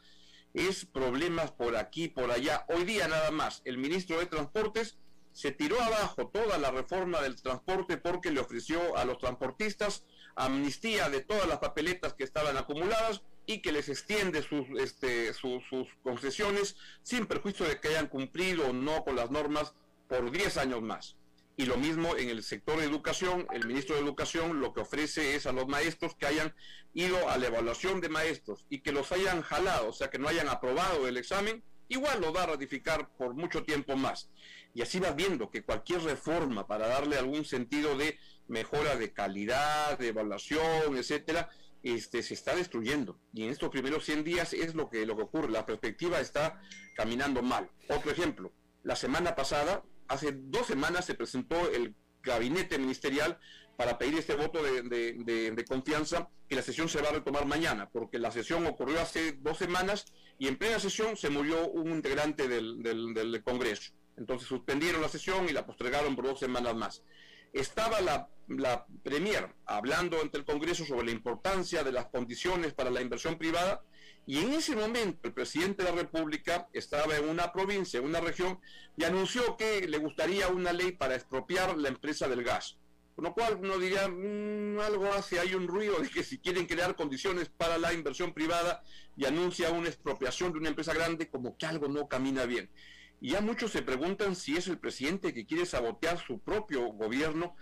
es 0.53 0.85
problemas 0.85 1.51
por 1.51 1.75
aquí, 1.75 2.07
por 2.07 2.29
allá. 2.29 2.65
Hoy 2.69 2.83
día 2.83 3.07
nada 3.07 3.31
más, 3.31 3.63
el 3.65 3.79
ministro 3.79 4.19
de 4.19 4.27
Transportes 4.27 4.99
se 5.31 5.51
tiró 5.51 5.81
abajo 5.81 6.27
toda 6.27 6.59
la 6.59 6.69
reforma 6.69 7.19
del 7.21 7.41
transporte 7.41 7.97
porque 7.97 8.29
le 8.29 8.41
ofreció 8.41 8.95
a 8.95 9.05
los 9.05 9.17
transportistas 9.17 10.03
amnistía 10.35 11.09
de 11.09 11.21
todas 11.21 11.47
las 11.47 11.57
papeletas 11.57 12.13
que 12.13 12.25
estaban 12.25 12.57
acumuladas 12.57 13.23
y 13.47 13.63
que 13.63 13.71
les 13.71 13.89
extiende 13.89 14.43
sus, 14.43 14.67
este, 14.79 15.33
sus, 15.33 15.63
concesiones 16.03 16.77
sin 17.01 17.25
perjuicio 17.25 17.65
de 17.67 17.79
que 17.79 17.87
hayan 17.87 18.07
cumplido 18.07 18.69
o 18.69 18.73
no 18.73 19.03
con 19.03 19.15
las 19.15 19.31
normas 19.31 19.73
por 20.07 20.29
10 20.29 20.57
años 20.57 20.83
más. 20.83 21.15
Y 21.59 21.65
lo 21.65 21.75
mismo 21.75 22.15
en 22.15 22.29
el 22.29 22.41
sector 22.41 22.79
de 22.79 22.85
educación, 22.85 23.45
el 23.51 23.67
ministro 23.67 23.97
de 23.97 24.01
Educación 24.01 24.61
lo 24.61 24.71
que 24.71 24.79
ofrece 24.79 25.35
es 25.35 25.45
a 25.45 25.51
los 25.51 25.67
maestros 25.67 26.15
que 26.15 26.25
hayan 26.25 26.55
ido 26.93 27.27
a 27.27 27.37
la 27.37 27.47
evaluación 27.47 27.99
de 27.99 28.07
maestros 28.07 28.65
y 28.69 28.79
que 28.79 28.93
los 28.93 29.11
hayan 29.11 29.41
jalado, 29.41 29.89
o 29.89 29.91
sea, 29.91 30.09
que 30.09 30.19
no 30.19 30.29
hayan 30.29 30.47
aprobado 30.47 31.05
el 31.05 31.17
examen, 31.17 31.61
igual 31.89 32.21
lo 32.21 32.31
va 32.31 32.43
a 32.43 32.45
ratificar 32.45 33.09
por 33.17 33.33
mucho 33.33 33.63
tiempo 33.63 33.97
más. 33.97 34.29
Y 34.73 34.83
así 34.83 35.01
vas 35.01 35.17
viendo 35.17 35.51
que 35.51 35.63
cualquier 35.63 36.01
reforma 36.03 36.65
para 36.65 36.87
darle 36.87 37.17
algún 37.17 37.43
sentido 37.43 37.97
de 37.97 38.17
mejora 38.47 38.95
de 38.95 39.11
calidad, 39.11 39.99
de 39.99 40.07
evaluación, 40.07 40.95
etcétera, 40.95 41.49
este, 41.83 42.23
se 42.23 42.35
está 42.35 42.55
destruyendo. 42.55 43.19
Y 43.33 43.43
en 43.43 43.49
estos 43.49 43.69
primeros 43.69 44.05
100 44.05 44.23
días 44.23 44.53
es 44.53 44.75
lo 44.75 44.89
que, 44.89 45.05
lo 45.05 45.17
que 45.17 45.23
ocurre. 45.23 45.51
La 45.51 45.65
perspectiva 45.65 46.21
está 46.21 46.61
caminando 46.95 47.41
mal. 47.41 47.69
Otro 47.89 48.11
ejemplo, 48.11 48.53
la 48.83 48.95
semana 48.95 49.35
pasada 49.35 49.83
hace 50.09 50.33
dos 50.33 50.67
semanas 50.67 51.05
se 51.05 51.13
presentó 51.13 51.69
el 51.71 51.95
gabinete 52.21 52.77
ministerial 52.77 53.39
para 53.77 53.97
pedir 53.97 54.15
este 54.15 54.35
voto 54.35 54.61
de, 54.61 55.65
confianza 55.67 56.27
que 56.49 56.55
la 56.55 56.61
sesión 56.61 56.89
se 56.89 57.01
va 57.01 57.09
a 57.09 57.13
retomar 57.13 57.45
mañana, 57.45 57.89
porque 57.89 58.19
la 58.19 58.31
sesión 58.31 58.65
ocurrió 58.67 58.99
hace 58.99 59.33
dos 59.33 59.57
semanas 59.57 60.05
y 60.37 60.47
en 60.47 60.57
plena 60.57 60.79
sesión 60.79 61.15
se 61.15 61.29
murió 61.29 61.69
un 61.69 61.91
integrante 61.91 62.49
del, 62.49 63.41
Congreso. 63.45 63.93
Entonces 64.17 64.49
suspendieron 64.49 65.01
la 65.01 65.07
sesión 65.07 65.47
y 65.47 65.53
la 65.53 65.65
postergaron 65.65 66.15
por 66.15 66.25
dos 66.25 66.39
semanas 66.39 66.75
más. 66.75 67.03
Estaba 67.53 68.01
la, 68.01 68.27
la 68.49 68.85
Premier 69.01 69.55
hablando 69.65 70.19
ante 70.21 70.37
el 70.37 70.43
Congreso 70.43 70.83
sobre 70.83 71.05
la 71.05 71.11
importancia 71.11 71.83
de 71.83 71.93
las 71.93 72.07
condiciones 72.07 72.73
para 72.73 72.89
la 72.89 73.01
inversión 73.01 73.37
privada 73.37 73.81
y 74.29 74.37
en 74.37 74.53
ese 74.53 74.75
momento 74.75 75.27
el 75.27 75.33
presidente 75.33 75.83
de 75.83 75.89
la 75.89 75.95
República 75.95 76.69
estaba 76.71 77.17
en 77.17 77.27
una 77.27 77.51
provincia, 77.51 77.97
en 77.97 78.05
una 78.05 78.21
región, 78.21 78.59
y 78.95 79.03
anunció 79.03 79.57
que 79.57 79.87
le 79.87 79.97
gustaría 79.97 80.49
una 80.49 80.71
ley 80.71 80.91
para 80.91 81.15
expropiar 81.15 81.75
la 81.75 81.87
empresa 81.89 82.27
del 82.27 82.43
gas. 82.43 82.77
Con 83.15 83.23
lo 83.23 83.33
cual 83.33 83.57
uno 83.59 83.79
diría, 83.79 84.07
mm, 84.07 84.81
algo 84.81 85.11
hace, 85.13 85.39
hay 85.39 85.55
un 85.55 85.67
ruido 85.67 85.97
de 85.97 86.09
que 86.09 86.21
si 86.21 86.37
quieren 86.37 86.67
crear 86.67 86.95
condiciones 86.95 87.49
para 87.49 87.79
la 87.79 87.91
inversión 87.91 88.35
privada 88.35 88.83
y 89.17 89.25
anuncia 89.25 89.71
una 89.71 89.87
expropiación 89.87 90.53
de 90.53 90.59
una 90.59 90.69
empresa 90.69 90.93
grande, 90.93 91.27
como 91.27 91.57
que 91.57 91.65
algo 91.65 91.87
no 91.87 92.07
camina 92.07 92.45
bien. 92.45 92.69
Y 93.19 93.31
ya 93.31 93.41
muchos 93.41 93.71
se 93.71 93.81
preguntan 93.81 94.35
si 94.35 94.55
es 94.55 94.67
el 94.67 94.77
presidente 94.77 95.33
que 95.33 95.47
quiere 95.47 95.65
sabotear 95.65 96.19
su 96.19 96.37
propio 96.39 96.83
gobierno 96.89 97.55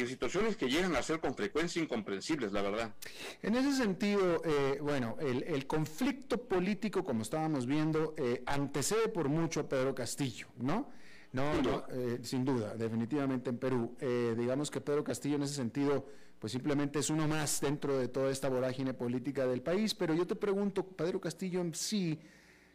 en 0.00 0.08
situaciones 0.08 0.56
que 0.56 0.68
llegan 0.68 0.96
a 0.96 1.02
ser 1.02 1.20
con 1.20 1.34
frecuencia 1.34 1.80
incomprensibles, 1.80 2.52
la 2.52 2.62
verdad. 2.62 2.94
En 3.42 3.54
ese 3.54 3.72
sentido, 3.76 4.42
eh, 4.44 4.78
bueno, 4.80 5.16
el, 5.20 5.66
conflicto 5.66 6.36
político, 6.48 7.04
como 7.04 7.22
estábamos 7.22 7.66
viendo, 7.66 8.14
eh, 8.16 8.42
antecede 8.46 9.08
por 9.08 9.28
mucho 9.28 9.60
a 9.60 9.68
Pedro 9.68 9.94
Castillo, 9.94 10.48
¿no? 10.58 10.90
No, 11.32 11.52
sin 11.52 11.62
duda, 11.62 11.86
eh, 11.90 12.18
sin 12.22 12.44
duda 12.44 12.74
definitivamente 12.76 13.50
en 13.50 13.58
Perú. 13.58 13.96
digamos 14.36 14.70
que 14.70 14.80
Pedro 14.80 15.02
Castillo 15.02 15.36
en 15.36 15.42
ese 15.42 15.54
sentido, 15.54 16.06
pues 16.38 16.52
simplemente 16.52 17.00
es 17.00 17.10
uno 17.10 17.26
más 17.26 17.60
dentro 17.60 17.98
de 17.98 18.08
toda 18.08 18.30
esta 18.30 18.48
vorágine 18.48 18.94
política 18.94 19.46
del 19.46 19.60
país, 19.60 19.94
pero 19.94 20.14
yo 20.14 20.26
te 20.26 20.36
pregunto, 20.36 20.86
Pedro 20.86 21.20
Castillo 21.20 21.60
en 21.60 21.74
sí 21.74 22.20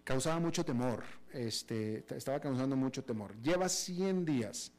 causaba 0.03 0.39
mucho 0.39 0.65
temor, 0.65 1.03
este, 1.31 2.03
estaba 2.09 2.39
causando 2.39 2.75
mucho 2.75 3.03
temor. 3.03 3.33
Lleva 3.41 3.69
100 3.69 4.25
días 4.25 4.73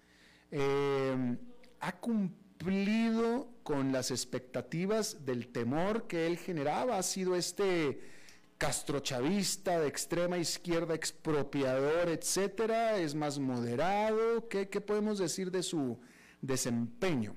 ha 1.81 1.93
cumplido 1.99 3.49
con 3.63 3.93
las 3.93 4.11
expectativas 4.11 5.25
del 5.25 5.49
temor 5.49 6.07
que 6.07 6.27
él 6.27 6.37
generaba, 6.37 6.99
ha 6.99 7.03
sido 7.03 7.35
este 7.35 8.01
castrochavista 8.59 9.81
de 9.81 9.89
extrema 9.89 10.37
izquierda, 10.37 10.95
expropiador, 10.95 12.11
etcétera, 12.11 12.99
es 12.99 13.15
más 13.15 13.39
moderado, 13.39 14.49
¿qué, 14.49 14.67
podemos 14.67 15.19
decir 15.19 15.51
de 15.51 15.63
su 15.63 15.99
desempeño? 16.43 17.35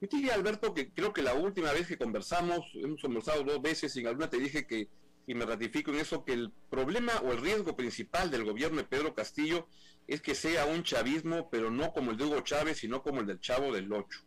Yo 0.00 0.08
te 0.08 0.32
Alberto, 0.32 0.72
que 0.72 0.90
creo 0.90 1.12
que 1.12 1.20
la 1.20 1.34
última 1.34 1.70
vez 1.72 1.86
que 1.86 1.98
conversamos, 1.98 2.64
hemos 2.72 3.02
conversado 3.02 3.44
dos 3.44 3.60
veces 3.60 3.94
y 3.96 4.00
en 4.00 4.06
alguna 4.06 4.30
te 4.30 4.38
dije 4.38 4.66
que, 4.66 4.88
y 5.26 5.34
me 5.34 5.44
ratifico 5.44 5.90
en 5.90 5.98
eso, 5.98 6.24
que 6.24 6.32
el 6.32 6.50
problema 6.70 7.12
o 7.22 7.32
el 7.32 7.42
riesgo 7.42 7.76
principal 7.76 8.30
del 8.30 8.44
gobierno 8.44 8.78
de 8.78 8.84
Pedro 8.84 9.14
Castillo 9.14 9.66
es 10.10 10.20
que 10.20 10.34
sea 10.34 10.66
un 10.66 10.82
chavismo, 10.82 11.48
pero 11.50 11.70
no 11.70 11.92
como 11.92 12.10
el 12.10 12.16
de 12.16 12.24
Hugo 12.24 12.40
Chávez, 12.40 12.78
sino 12.78 13.00
como 13.00 13.20
el 13.20 13.28
del 13.28 13.38
Chavo 13.38 13.72
del 13.72 13.92
Ocho. 13.92 14.18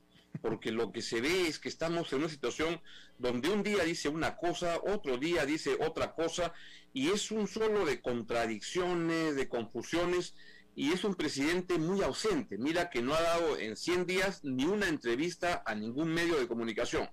Porque 0.41 0.71
lo 0.71 0.93
que 0.93 1.01
se 1.01 1.19
ve 1.19 1.47
es 1.47 1.59
que 1.59 1.67
estamos 1.67 2.11
en 2.13 2.19
una 2.19 2.29
situación 2.29 2.81
donde 3.17 3.49
un 3.49 3.63
día 3.63 3.83
dice 3.83 4.07
una 4.07 4.37
cosa, 4.37 4.79
otro 4.87 5.17
día 5.17 5.45
dice 5.45 5.77
otra 5.85 6.13
cosa, 6.13 6.53
y 6.93 7.09
es 7.09 7.31
un 7.31 7.49
solo 7.49 7.85
de 7.85 8.01
contradicciones, 8.01 9.35
de 9.35 9.49
confusiones, 9.49 10.35
y 10.73 10.93
es 10.93 11.03
un 11.03 11.15
presidente 11.15 11.77
muy 11.77 12.01
ausente. 12.01 12.57
Mira 12.57 12.89
que 12.89 13.01
no 13.01 13.13
ha 13.13 13.21
dado 13.21 13.57
en 13.57 13.75
100 13.75 14.05
días 14.05 14.39
ni 14.43 14.63
una 14.63 14.87
entrevista 14.87 15.63
a 15.65 15.75
ningún 15.75 16.13
medio 16.13 16.39
de 16.39 16.47
comunicación. 16.47 17.09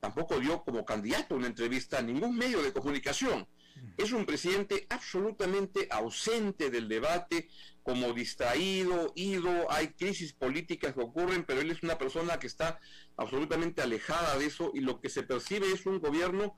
Tampoco 0.00 0.40
dio 0.40 0.62
como 0.64 0.86
candidato 0.86 1.34
una 1.34 1.46
entrevista 1.46 1.98
a 1.98 2.02
ningún 2.02 2.36
medio 2.38 2.62
de 2.62 2.72
comunicación. 2.72 3.46
Es 3.96 4.12
un 4.12 4.26
presidente 4.26 4.86
absolutamente 4.90 5.88
ausente 5.90 6.70
del 6.70 6.88
debate, 6.88 7.48
como 7.82 8.12
distraído, 8.12 9.12
ido, 9.16 9.70
hay 9.70 9.88
crisis 9.88 10.32
políticas 10.32 10.94
que 10.94 11.00
ocurren, 11.00 11.44
pero 11.44 11.60
él 11.60 11.70
es 11.70 11.82
una 11.82 11.98
persona 11.98 12.38
que 12.38 12.46
está 12.46 12.78
absolutamente 13.16 13.82
alejada 13.82 14.38
de 14.38 14.46
eso 14.46 14.70
y 14.74 14.80
lo 14.80 15.00
que 15.00 15.08
se 15.08 15.22
percibe 15.22 15.72
es 15.72 15.86
un 15.86 15.98
gobierno 16.00 16.56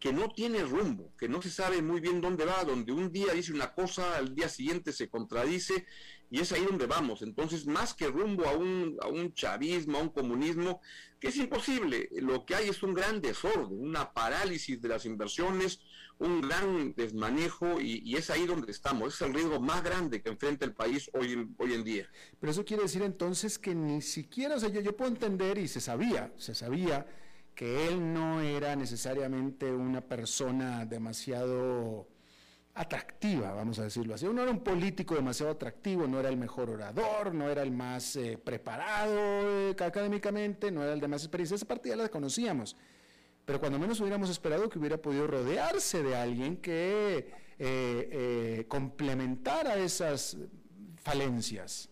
que 0.00 0.12
no 0.14 0.30
tiene 0.30 0.64
rumbo, 0.64 1.12
que 1.18 1.28
no 1.28 1.42
se 1.42 1.50
sabe 1.50 1.82
muy 1.82 2.00
bien 2.00 2.22
dónde 2.22 2.46
va, 2.46 2.64
donde 2.64 2.90
un 2.90 3.12
día 3.12 3.34
dice 3.34 3.52
una 3.52 3.74
cosa, 3.74 4.16
al 4.16 4.34
día 4.34 4.48
siguiente 4.48 4.92
se 4.92 5.10
contradice, 5.10 5.86
y 6.30 6.40
es 6.40 6.52
ahí 6.52 6.64
donde 6.64 6.86
vamos. 6.86 7.20
Entonces, 7.22 7.66
más 7.66 7.92
que 7.92 8.06
rumbo 8.08 8.46
a 8.48 8.56
un, 8.56 8.96
a 9.02 9.08
un 9.08 9.34
chavismo, 9.34 9.98
a 9.98 10.02
un 10.02 10.08
comunismo, 10.08 10.80
que 11.18 11.28
es 11.28 11.36
imposible, 11.36 12.08
lo 12.12 12.46
que 12.46 12.54
hay 12.54 12.68
es 12.70 12.82
un 12.82 12.94
gran 12.94 13.20
desorden, 13.20 13.78
una 13.78 14.12
parálisis 14.12 14.80
de 14.80 14.88
las 14.88 15.04
inversiones, 15.04 15.80
un 16.18 16.40
gran 16.40 16.94
desmanejo, 16.94 17.78
y, 17.80 18.16
es 18.16 18.30
ahí 18.30 18.46
donde 18.46 18.72
estamos. 18.72 19.14
Es 19.14 19.20
el 19.20 19.34
riesgo 19.34 19.60
más 19.60 19.82
grande 19.82 20.22
que 20.22 20.30
enfrenta 20.30 20.64
el 20.64 20.72
país 20.72 21.10
hoy 21.12 21.46
hoy 21.58 21.74
en 21.74 21.84
día. 21.84 22.08
Pero 22.38 22.52
eso 22.52 22.64
quiere 22.64 22.84
decir 22.84 23.02
entonces 23.02 23.58
que 23.58 23.74
ni 23.74 24.00
siquiera, 24.00 24.54
o 24.54 24.60
sea, 24.60 24.70
yo, 24.70 24.80
yo 24.80 24.96
puedo 24.96 25.10
entender, 25.10 25.58
y 25.58 25.68
se 25.68 25.80
sabía, 25.80 26.32
se 26.38 26.54
sabía, 26.54 27.06
que 27.54 27.88
él 27.88 28.12
no 28.12 28.40
era 28.40 28.74
necesariamente 28.76 29.70
una 29.70 30.00
persona 30.00 30.86
demasiado 30.86 32.08
atractiva, 32.74 33.52
vamos 33.52 33.78
a 33.78 33.84
decirlo 33.84 34.14
así. 34.14 34.26
No 34.26 34.42
era 34.42 34.50
un 34.50 34.60
político 34.60 35.14
demasiado 35.14 35.52
atractivo, 35.52 36.06
no 36.06 36.20
era 36.20 36.28
el 36.28 36.36
mejor 36.36 36.70
orador, 36.70 37.34
no 37.34 37.48
era 37.50 37.62
el 37.62 37.70
más 37.70 38.16
eh, 38.16 38.38
preparado 38.42 39.70
eh, 39.70 39.76
académicamente, 39.78 40.70
no 40.70 40.82
era 40.82 40.92
el 40.92 41.00
de 41.00 41.08
más 41.08 41.22
experiencia. 41.22 41.56
Esa 41.56 41.66
parte 41.66 41.88
ya 41.88 41.96
la 41.96 42.08
conocíamos. 42.08 42.76
Pero 43.44 43.58
cuando 43.58 43.78
menos 43.78 44.00
hubiéramos 44.00 44.30
esperado 44.30 44.68
que 44.68 44.78
hubiera 44.78 44.96
podido 44.96 45.26
rodearse 45.26 46.02
de 46.02 46.14
alguien 46.14 46.58
que 46.58 47.32
eh, 47.58 48.64
complementara 48.68 49.76
esas 49.76 50.36
falencias. 50.96 51.90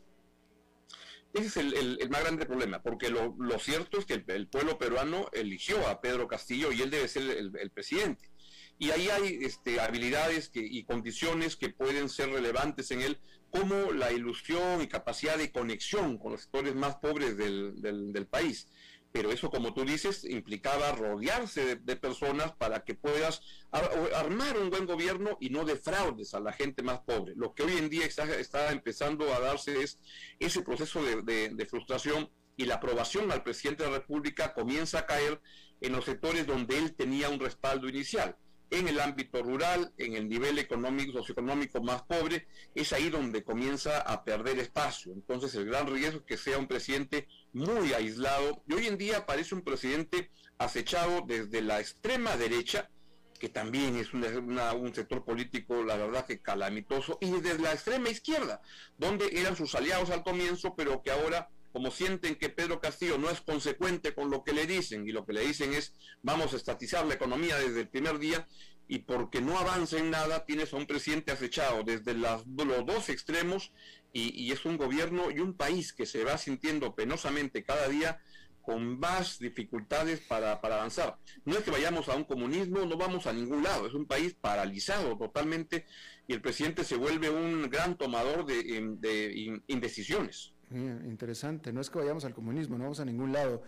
Ese 1.35 1.47
es 1.47 1.57
el, 1.57 2.09
más 2.11 2.23
grande 2.23 2.47
problema, 2.47 2.83
porque 2.83 3.11
lo, 3.11 3.37
cierto 3.59 3.99
es 3.99 4.07
que 4.07 4.25
el, 4.27 4.49
pueblo 4.49 4.79
peruano 4.79 5.29
eligió 5.33 5.87
a 5.88 6.01
Pedro 6.01 6.27
Castillo 6.27 6.73
y 6.73 6.83
él 6.83 6.91
debe 6.91 7.09
ser 7.09 7.23
el, 7.23 7.71
presidente. 7.71 8.31
Y 8.79 8.91
ahí 8.91 9.09
hay 9.09 9.38
este, 9.43 9.81
habilidades 9.81 10.51
y 10.55 10.85
condiciones 10.85 11.57
que 11.57 11.69
pueden 11.69 12.09
ser 12.09 12.31
relevantes 12.31 12.91
en 12.93 13.03
él, 13.03 13.19
como 13.51 13.93
la 13.93 14.12
ilusión 14.12 14.81
y 14.83 14.88
capacidad 14.88 15.37
de 15.37 15.51
conexión 15.53 16.19
con 16.19 16.33
los 16.33 16.43
sectores 16.43 16.75
más 16.75 16.97
pobres 16.97 17.37
del 17.37 18.27
país 18.31 18.69
pero 19.12 19.33
eso, 19.33 19.51
como 19.51 19.75
tú 19.75 19.85
dices, 19.85 20.25
implicaba 20.25 20.92
rodearse 20.92 21.77
de, 21.77 21.97
personas 21.97 22.53
para 22.53 22.85
que 22.85 22.94
puedas 22.94 23.40
armar 23.71 24.59
un 24.59 24.71
buen 24.71 24.87
gobierno 24.87 25.37
y 25.40 25.51
no 25.51 25.64
defraudes 25.64 26.35
a 26.35 26.40
la 26.40 26.53
gente 26.53 26.83
más 26.83 27.01
pobre. 27.01 27.35
Lo 27.37 27.55
que 27.55 27.62
hoy 27.62 27.77
en 27.79 27.88
día 27.88 28.07
está, 28.07 28.71
empezando 28.71 29.33
a 29.33 29.40
darse 29.40 29.83
es 29.83 29.99
ese 30.38 30.62
proceso 30.62 31.03
de 31.03 31.66
frustración 31.68 32.31
y 32.57 32.64
la 32.64 32.75
aprobación 32.75 33.31
al 33.33 33.42
presidente 33.42 33.85
de 33.85 33.90
la 33.90 33.99
República 33.99 34.53
comienza 34.53 35.01
a 35.01 35.07
caer 35.07 35.40
en 35.81 35.92
los 35.92 36.05
sectores 36.05 36.47
donde 36.47 36.77
él 36.77 36.94
tenía 36.94 37.29
un 37.29 37.38
respaldo 37.38 37.88
inicial 37.88 38.37
en 38.70 38.88
el 38.88 39.00
ámbito 39.00 39.42
rural, 39.42 39.92
en 39.96 40.14
el 40.14 40.28
nivel 40.28 40.59
económico, 40.59 41.12
socioeconómico 41.12 41.83
más 41.83 42.02
pobre, 42.02 42.46
es 42.74 42.92
ahí 42.92 43.09
donde 43.09 43.42
comienza 43.42 44.00
a 44.00 44.24
perder 44.24 44.59
espacio. 44.59 45.12
Entonces 45.12 45.54
el 45.54 45.66
gran 45.66 45.87
riesgo 45.87 46.20
es 46.20 46.24
que 46.24 46.37
sea 46.37 46.59
un 46.59 46.66
presidente 46.66 47.28
muy 47.52 47.92
aislado 47.94 48.62
y 48.66 48.74
hoy 48.74 48.87
en 48.87 48.98
día 48.98 49.26
parece 49.26 49.54
un 49.54 49.62
presidente 49.62 50.31
acechado 50.59 51.22
desde 51.26 51.62
la 51.62 51.81
extrema 51.81 52.37
derecha, 52.37 52.90
que 53.38 53.48
también 53.48 53.96
es 53.96 54.12
un 54.12 54.92
sector 54.94 55.24
político, 55.24 55.85
la 55.85 55.96
verdad 55.96 56.26
que 56.26 56.40
calamitoso, 56.40 57.18
y 57.20 57.31
desde 57.31 57.62
la 57.62 57.72
extrema 57.72 58.11
izquierda, 58.11 58.61
donde 58.98 59.28
eran 59.33 59.54
sus 59.54 59.74
aliados 59.76 60.11
al 60.11 60.24
comienzo, 60.24 60.74
pero 60.74 61.02
que 61.02 61.12
ahora 61.12 61.48
como 61.79 61.93
sienten 61.93 62.35
que 62.35 62.49
Pedro 62.49 62.81
Castillo 62.81 63.19
no 63.19 63.31
es 63.31 63.41
consecuente 63.41 64.12
con 64.12 64.31
lo 64.31 64.43
que 64.43 64.53
le 64.53 64.67
dicen 64.67 65.07
y 65.07 65.12
lo 65.12 65.25
que 65.25 65.33
le 65.33 65.47
dicen 65.47 65.73
es 65.75 65.95
vamos 66.23 66.53
a 66.53 66.57
estatizar 66.57 67.07
la 67.07 67.14
economía 67.14 67.57
desde 67.57 67.83
el 67.83 67.88
primer 67.88 68.19
día 68.19 68.49
y 68.88 68.99
porque 68.99 69.41
no 69.41 69.57
avanza 69.57 69.97
en 69.97 70.11
nada 70.11 70.45
tienes 70.45 70.73
a 70.73 70.77
un 70.77 70.88
presidente 70.88 71.31
acechado 71.31 71.85
desde 71.85 72.14
los 72.14 72.45
dos 72.45 73.09
extremos 73.11 73.71
y, 74.12 74.51
es 74.51 74.64
un 74.64 74.77
gobierno 74.77 75.31
y 75.31 75.38
un 75.38 75.55
país 75.55 75.93
que 75.93 76.05
se 76.05 76.25
va 76.25 76.37
sintiendo 76.37 76.97
penosamente 76.97 77.62
cada 77.62 77.87
día 77.87 78.21
con 78.61 78.99
más 78.99 79.38
dificultades 79.38 80.19
para, 80.19 80.55
avanzar. 80.55 81.17
No 81.45 81.57
es 81.57 81.62
que 81.62 81.71
vayamos 81.71 82.09
a 82.09 82.17
un 82.17 82.25
comunismo, 82.25 82.85
no 82.87 82.97
vamos 82.97 83.29
a 83.29 83.33
ningún 83.33 83.62
lado, 83.62 83.87
es 83.87 83.95
un 83.95 84.07
país 84.07 84.35
paralizado 84.35 85.17
totalmente 85.17 85.87
y 86.27 86.33
el 86.33 86.41
presidente 86.41 86.83
se 86.83 86.97
vuelve 86.97 87.31
un 87.31 87.71
gran 87.71 87.97
tomador 87.97 88.47
de 88.47 89.62
indecisiones 89.69 90.58
interesante, 90.70 91.72
no 91.72 91.81
es 91.81 91.88
que 91.88 91.98
vayamos 91.98 92.24
al 92.24 92.35
comunismo, 92.35 92.76
no 92.76 92.85
vamos 92.85 93.00
a 93.00 93.04
ningún 93.04 93.33
lado. 93.33 93.62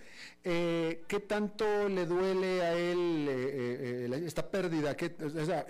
Eh, 0.45 1.05
¿Qué 1.09 1.21
tanto 1.21 1.89
le 1.89 2.05
duele 2.07 2.63
a 2.63 2.75
él 2.75 3.27
eh, 3.29 4.09
eh, 4.11 4.23
esta 4.27 4.51
pérdida? 4.51 4.97
¿Qué, 4.97 5.15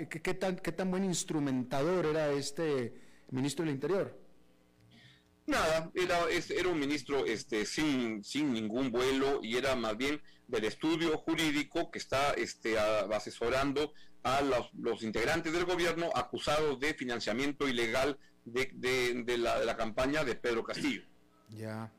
¿qué, 0.08 0.34
tan, 0.34 0.56
¿Qué 0.56 0.72
tan 0.72 0.90
buen 0.90 1.04
instrumentador 1.04 2.06
era 2.06 2.30
este 2.32 2.94
ministro 3.30 3.64
del 3.64 3.74
Interior? 3.74 4.18
Nada, 5.46 5.90
era, 5.94 6.68
un 6.68 6.78
ministro 6.78 7.24
este, 7.26 7.64
sin, 7.64 8.22
ningún 8.52 8.90
vuelo 8.90 9.40
y 9.42 9.56
era 9.56 9.74
más 9.74 9.96
bien 9.96 10.20
del 10.46 10.64
estudio 10.64 11.16
jurídico 11.18 11.90
que 11.90 11.98
está 11.98 12.32
este, 12.34 12.78
asesorando 12.78 13.92
a 14.22 14.42
los, 14.42 15.02
integrantes 15.02 15.52
del 15.52 15.64
gobierno 15.64 16.10
acusados 16.14 16.78
de 16.78 16.94
financiamiento 16.94 17.68
ilegal 17.68 18.18
de 18.44 19.38
la 19.38 19.76
campaña 19.76 20.24
de 20.24 20.34
Pedro 20.34 20.62
Castillo. 20.64 21.10
Ya. 21.56 21.92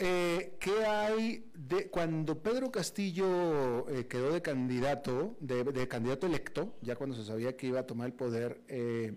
Eh, 0.00 0.56
¿Qué 0.60 0.84
hay 0.84 1.50
de 1.54 1.88
cuando 1.88 2.40
Pedro 2.40 2.70
Castillo 2.70 3.88
eh, 3.88 4.06
quedó 4.06 4.32
de 4.32 4.40
candidato, 4.40 5.36
de, 5.40 5.88
candidato 5.88 6.26
electo, 6.26 6.76
ya 6.82 6.94
cuando 6.94 7.16
se 7.16 7.24
sabía 7.24 7.56
que 7.56 7.66
iba 7.66 7.80
a 7.80 7.86
tomar 7.86 8.06
el 8.06 8.12
poder, 8.12 8.60
eh, 8.68 9.16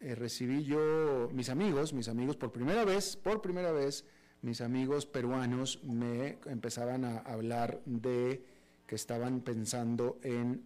recibí 0.00 0.64
yo 0.64 1.28
mis 1.34 1.50
amigos, 1.50 1.92
mis 1.92 2.08
amigos 2.08 2.36
por 2.36 2.50
primera 2.50 2.86
vez, 2.86 3.16
por 3.16 3.42
primera 3.42 3.72
vez, 3.72 4.06
mis 4.40 4.62
amigos 4.62 5.04
peruanos 5.04 5.84
me 5.84 6.38
empezaban 6.46 7.04
a 7.04 7.18
hablar 7.18 7.82
de 7.84 8.42
que 8.86 8.94
estaban 8.94 9.42
pensando 9.42 10.18
en 10.22 10.64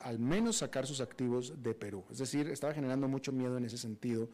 al 0.00 0.20
menos 0.20 0.58
sacar 0.58 0.86
sus 0.86 1.00
activos 1.00 1.60
de 1.60 1.74
Perú. 1.74 2.04
Es 2.12 2.18
decir, 2.18 2.48
estaba 2.48 2.72
generando 2.72 3.08
mucho 3.08 3.32
miedo 3.32 3.58
en 3.58 3.64
ese 3.64 3.76
sentido 3.76 4.28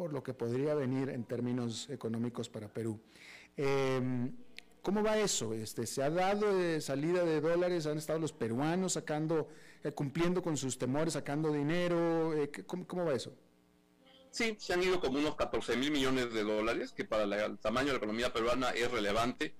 por 0.00 0.14
lo 0.14 0.22
que 0.22 0.32
podría 0.32 0.74
venir 0.74 1.10
en 1.10 1.24
términos 1.24 1.90
económicos 1.90 2.48
para 2.48 2.72
Perú. 2.72 2.98
Em, 3.54 4.32
¿Cómo 4.80 5.02
va 5.02 5.18
eso? 5.18 5.52
Este, 5.52 5.86
¿Se 5.86 6.02
ha 6.02 6.08
dado 6.08 6.56
de 6.56 6.80
salida 6.80 7.22
de 7.22 7.42
dólares? 7.42 7.86
¿Han 7.86 7.98
estado 7.98 8.18
los 8.18 8.32
peruanos 8.32 8.94
sacando, 8.94 9.48
eh, 9.84 9.92
cumpliendo 9.92 10.42
con 10.42 10.56
sus 10.56 10.78
temores, 10.78 11.12
sacando 11.12 11.52
dinero? 11.52 12.32
Eh, 12.34 12.50
¿cómo, 12.66 13.04
va 13.04 13.12
eso? 13.12 13.34
Sí, 14.30 14.56
se 14.58 14.72
han 14.72 14.82
ido 14.82 15.02
como 15.02 15.18
unos 15.18 15.36
14 15.36 15.76
mil 15.76 15.90
millones 15.90 16.32
de 16.32 16.44
dólares, 16.44 16.92
que 16.92 17.04
para 17.04 17.24
el 17.24 17.58
tamaño 17.58 17.88
de 17.88 17.92
la 17.92 17.98
economía 17.98 18.32
peruana 18.32 18.70
es 18.70 18.90
relevante. 18.90 19.54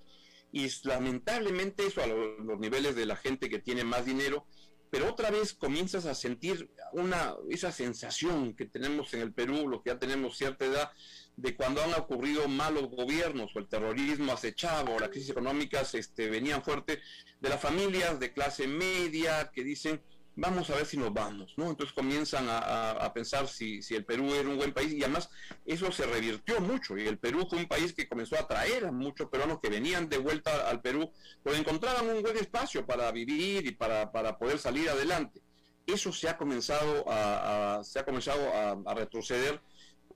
Y 0.52 0.70
lamentablemente 0.84 1.86
eso 1.86 2.02
a 2.02 2.06
los 2.06 2.58
niveles 2.58 2.96
de 2.96 3.04
la 3.04 3.16
gente 3.16 3.50
que 3.50 3.58
tiene 3.58 3.84
más 3.84 4.06
dinero 4.06 4.46
pero 4.90 5.08
otra 5.08 5.30
vez 5.30 5.54
comienzas 5.54 6.04
a 6.06 6.14
sentir 6.14 6.70
una, 6.92 7.34
esa 7.48 7.70
sensación 7.70 8.54
que 8.54 8.66
tenemos 8.66 9.14
en 9.14 9.20
el 9.20 9.32
Perú, 9.32 9.68
los 9.68 9.82
que 9.82 9.90
ya 9.90 9.98
tenemos 9.98 10.36
cierta 10.36 10.64
edad, 10.64 10.90
de 11.36 11.56
cuando 11.56 11.82
han 11.82 11.94
ocurrido 11.94 12.48
malos 12.48 12.90
gobiernos 12.90 13.54
o 13.54 13.60
el 13.60 13.68
terrorismo 13.68 14.32
acechado 14.32 14.92
o 14.92 14.98
las 14.98 15.10
crisis 15.10 15.30
económicas 15.30 15.94
este, 15.94 16.28
venían 16.28 16.62
fuerte, 16.62 17.00
de 17.40 17.48
las 17.48 17.60
familias 17.60 18.18
de 18.18 18.32
clase 18.32 18.66
media 18.66 19.50
que 19.54 19.62
dicen, 19.62 20.02
vamos 20.40 20.70
a 20.70 20.76
ver 20.76 20.86
si 20.86 20.96
nos 20.96 21.12
vamos, 21.12 21.52
¿no? 21.58 21.68
Entonces 21.68 21.94
comienzan 21.94 22.46
a, 22.48 23.12
pensar 23.12 23.46
si, 23.46 23.80
el 23.90 24.06
Perú 24.06 24.32
era 24.34 24.48
un 24.48 24.56
buen 24.56 24.72
país 24.72 24.90
y 24.92 25.02
además 25.02 25.28
eso 25.66 25.92
se 25.92 26.06
revirtió 26.06 26.60
mucho 26.60 26.96
y 26.96 27.06
el 27.06 27.18
Perú 27.18 27.46
fue 27.48 27.58
un 27.58 27.68
país 27.68 27.92
que 27.92 28.08
comenzó 28.08 28.36
a 28.36 28.40
atraer 28.40 28.86
a 28.86 28.92
muchos 28.92 29.28
peruanos 29.28 29.60
que 29.60 29.68
venían 29.68 30.08
de 30.08 30.16
vuelta 30.16 30.68
al 30.70 30.80
Perú, 30.80 31.12
pues 31.42 31.58
encontraban 31.58 32.08
un 32.08 32.22
buen 32.22 32.38
espacio 32.38 32.86
para 32.86 33.12
vivir 33.12 33.66
y 33.66 33.72
para, 33.72 34.10
para 34.10 34.38
poder 34.38 34.58
salir 34.58 34.88
adelante. 34.88 35.42
Eso 35.86 36.10
se 36.10 36.28
ha 36.28 36.38
comenzado 36.38 37.04
a, 37.08 37.82
se 37.84 37.98
ha 37.98 38.04
comenzado 38.06 38.40
a, 38.86 38.94
retroceder 38.94 39.60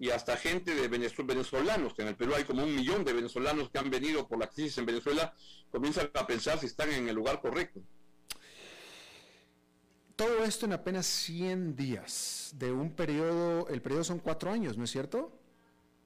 y 0.01 0.09
hasta 0.09 0.39
gente 0.39 0.75
de 0.75 0.89
venezolanos, 0.89 1.93
que 1.95 2.03
en 2.03 2.09
el 2.09 2.17
Perú 2.17 2.35
hay 2.35 2.45
como 2.45 2.65
un 2.65 2.75
millón 2.75 3.05
de 3.05 3.13
venezolanos 3.13 3.69
que 3.71 3.79
han 3.79 3.91
venido 3.91 4.27
por 4.27 4.39
la 4.39 4.49
crisis 4.49 4.79
en 4.79 4.87
Venezuela, 4.87 5.35
comienzan 5.71 6.11
a 6.15 6.27
pensar 6.27 6.59
si 6.59 6.67
están 6.67 6.91
en 6.91 7.09
el 7.09 7.15
lugar 7.15 7.43
correcto. 7.43 7.83
Todo 10.17 10.45
esto 10.45 10.67
en 10.67 10.73
apenas 10.73 11.07
100 11.07 11.75
días 11.75 12.53
de 12.55 12.71
un 12.71 12.95
periodo, 12.95 13.69
el 13.69 13.83
periodo 13.83 14.05
son 14.05 14.21
cuatro 14.21 14.53
años, 14.53 14.79
¿no 14.79 14.85
es 14.85 14.91
cierto? 14.91 15.41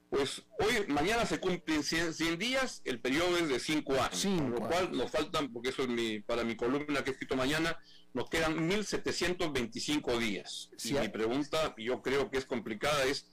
Pues 0.09 0.41
hoy, 0.57 0.87
mañana 0.87 1.27
se 1.27 1.39
cumplen 1.39 1.83
100, 1.83 2.39
días, 2.39 2.81
el 2.83 2.99
periodo 2.99 3.37
es 3.37 3.47
de 3.47 3.59
5 3.59 3.93
años, 3.93 4.23
con 4.23 4.49
lo 4.49 4.59
cual 4.61 4.91
nos 4.97 5.11
faltan, 5.11 5.53
porque 5.53 5.69
eso 5.69 5.83
es 5.83 5.87
mi, 5.89 6.19
para 6.21 6.43
mi 6.43 6.55
columna 6.55 7.03
que 7.03 7.11
he 7.11 7.13
escrito 7.13 7.35
mañana, 7.35 7.77
nos 8.15 8.27
quedan 8.27 8.57
1.725 8.67 10.17
días. 10.17 10.71
y 10.83 10.93
mi 10.93 11.09
pregunta, 11.09 11.75
yo 11.77 12.01
creo 12.01 12.31
que 12.31 12.39
es 12.39 12.45
complicada, 12.45 13.03
es, 13.03 13.27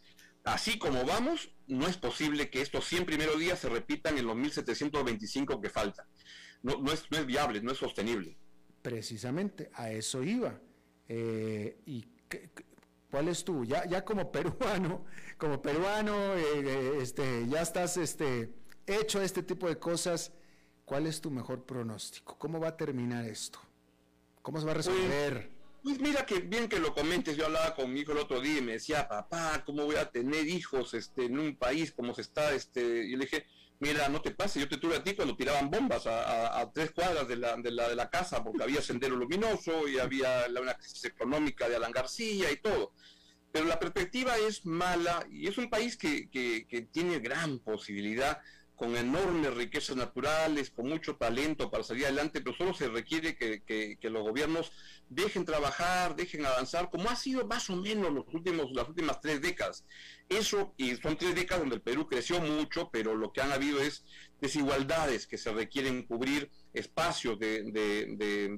así 0.45 0.79
como 0.79 1.07
vamos, 1.07 1.51
no 1.67 1.87
es 1.87 1.97
posible 1.97 2.51
que 2.51 2.61
estos 2.61 2.85
100 2.85 3.07
primeros 3.07 3.39
días 3.39 3.59
se 3.59 3.71
repitan 3.71 4.19
en 4.19 4.27
los 4.27 4.37
1.725 4.37 5.63
que 5.63 5.71
faltan. 5.71 6.05
No, 6.63 6.77
no, 6.83 6.93
es, 6.93 7.05
no 7.11 7.17
es 7.17 7.25
viable, 7.25 7.63
no 7.63 7.73
es 7.73 7.79
sostenible. 7.79 8.37
Precisamente, 8.87 9.69
a 9.75 9.91
eso 9.91 10.23
iba. 10.23 10.61
Eh, 11.09 11.77
¿Y 11.87 12.07
cuál 13.11 13.27
es 13.27 13.45
tú? 13.45 13.65
Ya, 13.65 13.85
ya 13.85 14.05
como 14.05 14.31
peruano, 14.31 15.05
como 15.39 15.61
peruano, 15.61 16.37
eh, 16.37 16.61
eh, 16.65 16.99
este, 17.01 17.49
ya 17.49 17.63
estás 17.63 17.97
este, 17.97 18.55
hecho 18.87 19.21
este 19.21 19.43
tipo 19.43 19.67
de 19.67 19.77
cosas. 19.77 20.31
¿Cuál 20.85 21.09
es 21.09 21.21
tu 21.21 21.33
mejor 21.33 21.65
pronóstico? 21.65 22.39
¿Cómo 22.39 22.61
va 22.61 22.69
a 22.69 22.77
terminar 22.77 23.25
esto? 23.25 23.59
¿Cómo 24.41 24.61
se 24.61 24.67
va 24.67 24.71
a 24.71 24.75
pues, 24.77 24.87
resolver? 24.87 25.51
Pues, 25.83 25.99
mira 25.99 26.25
que 26.25 26.39
bien 26.39 26.69
que 26.69 26.79
lo 26.79 26.95
comentes. 26.95 27.37
Yo 27.37 27.47
hablaba 27.47 27.75
con 27.75 27.93
mi 27.93 28.03
hijo 28.03 28.13
el 28.13 28.19
otro 28.19 28.41
día 28.41 28.59
y 28.59 28.63
me 28.63 28.75
decía, 28.75 29.09
papá, 29.09 29.65
¿cómo 29.67 29.85
voy 29.85 29.97
a 29.97 30.09
tener 30.13 30.47
hijos 30.47 30.95
este, 30.95 31.25
en 31.25 31.41
un 31.41 31.57
país 31.57 31.91
como 31.91 32.15
se 32.15 32.21
está? 32.21 32.55
Este? 32.55 33.05
Y 33.05 33.17
le 33.17 33.25
dije, 33.25 33.47
mira, 33.81 34.09
no 34.09 34.21
te 34.21 34.31
pases, 34.31 34.63
yo 34.63 34.69
te 34.69 34.79
tuve 34.79 34.97
a 34.97 35.03
ti 35.05 35.15
cuando 35.15 35.37
tiraban 35.37 35.71
bombas 35.71 36.07
a, 36.07 36.71
tres 36.73 36.93
cuadras 36.93 37.29
de 37.29 37.37
la, 37.37 37.57
de, 37.57 37.71
la, 37.71 37.95
la 37.95 38.11
casa 38.11 38.43
porque 38.43 38.63
había 38.63 38.83
sendero 38.83 39.17
luminoso 39.17 39.89
y 39.89 39.99
había 39.99 40.47
una 40.61 40.75
crisis 40.75 41.05
económica 41.05 41.69
de 41.69 41.77
Alan 41.77 41.93
García 41.93 42.51
y 42.51 42.57
todo. 42.57 42.93
Pero 43.53 43.67
la 43.67 43.79
perspectiva 43.79 44.37
es 44.37 44.67
mala 44.67 45.27
y 45.31 45.49
es 45.49 45.57
un 45.57 45.71
país 45.71 45.97
que, 45.97 46.29
que, 46.31 46.67
que 46.69 46.83
tiene 46.83 47.21
gran 47.21 47.59
posibilidad 47.61 48.41
con 48.77 48.95
enormes 48.95 49.55
riquezas 49.55 49.97
naturales, 49.97 50.71
con 50.71 50.89
mucho 50.89 51.17
talento 51.17 51.71
para 51.71 51.83
salir 51.83 52.05
adelante, 52.05 52.43
pero 52.43 52.57
solo 52.57 52.75
se 52.75 52.89
requiere 52.89 53.37
que, 53.37 53.99
los 54.03 54.23
gobiernos 54.23 54.71
dejen 55.09 55.45
trabajar, 55.45 56.15
dejen 56.15 56.45
avanzar, 56.45 56.91
como 56.91 57.09
ha 57.09 57.17
sido 57.17 57.47
más 57.47 57.69
o 57.71 57.77
menos 57.77 58.13
los 58.13 58.27
últimos, 58.33 58.71
las 58.73 58.89
últimas 58.89 59.21
tres 59.21 59.41
décadas. 59.41 59.85
Eso, 60.29 60.75
y 60.77 60.95
son 60.97 61.17
tres 61.17 61.35
décadas 61.35 61.63
donde 61.63 61.77
el 61.77 61.83
Perú 61.83 62.07
creció 62.07 62.41
mucho, 62.41 62.91
pero 62.93 63.15
lo 63.15 63.33
que 63.33 63.41
han 63.41 63.53
habido 63.53 63.81
es 63.81 64.05
desigualdades 64.41 65.27
que 65.27 65.39
se 65.39 65.53
requieren 65.53 66.03
cubrir, 66.03 66.51
espacios 66.75 67.39
de, 67.39 67.63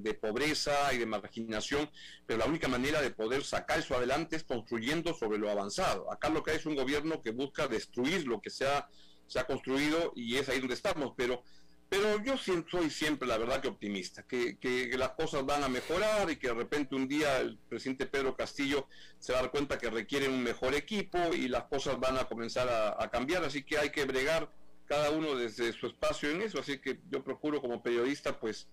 de 0.01 0.13
pobreza 0.15 0.93
y 0.93 0.97
de 0.97 1.05
marginación, 1.05 1.89
pero 2.25 2.39
la 2.39 2.45
única 2.45 2.67
manera 2.67 3.01
de 3.01 3.11
poder 3.11 3.45
sacar 3.45 3.79
eso 3.79 3.95
adelante 3.95 4.35
es 4.35 4.43
construyendo 4.43 5.13
sobre 5.13 5.37
lo 5.37 5.49
avanzado. 5.49 6.11
Acá 6.11 6.29
lo 6.29 6.43
que 6.43 6.51
hay 6.51 6.57
es 6.57 6.65
un 6.65 6.75
gobierno 6.75 7.21
que 7.21 7.31
busca 7.31 7.69
destruir 7.69 8.27
lo 8.27 8.41
que 8.41 8.49
sea 8.49 8.89
se 9.29 9.39
ha 9.39 9.45
construido 9.45 10.11
y 10.15 10.37
es 10.37 10.49
ahí 10.49 10.59
donde 10.59 10.73
estamos, 10.73 11.13
pero, 11.15 11.43
pero 11.87 12.21
yo 12.23 12.35
soy 12.35 12.89
siempre, 12.89 13.27
la 13.27 13.37
verdad, 13.37 13.61
que 13.61 13.67
optimista, 13.67 14.23
que, 14.23 14.57
que, 14.57 14.89
las 14.97 15.11
cosas 15.11 15.45
van 15.45 15.63
a 15.63 15.69
mejorar 15.69 16.29
y 16.31 16.37
que 16.37 16.47
de 16.47 16.55
repente 16.55 16.95
un 16.95 17.07
día 17.07 17.39
el 17.39 17.57
presidente 17.69 18.07
Pedro 18.07 18.35
Castillo 18.35 18.87
se 19.19 19.31
va 19.31 19.39
a 19.39 19.41
dar 19.43 19.51
cuenta 19.51 19.77
que 19.77 19.89
requiere 19.89 20.27
un 20.27 20.43
mejor 20.43 20.73
equipo 20.73 21.19
y 21.33 21.47
las 21.47 21.65
cosas 21.65 21.99
van 21.99 22.17
a 22.17 22.25
comenzar 22.25 22.67
a, 22.67 23.09
cambiar, 23.11 23.43
así 23.43 23.63
que 23.63 23.77
hay 23.77 23.91
que 23.91 24.05
bregar 24.05 24.51
cada 24.85 25.11
uno 25.11 25.35
desde 25.35 25.71
su 25.73 25.85
espacio 25.85 26.31
en 26.31 26.41
eso, 26.41 26.59
así 26.59 26.79
que 26.79 26.99
yo 27.11 27.23
procuro 27.23 27.61
como 27.61 27.83
periodista 27.83 28.39
pues, 28.39 28.67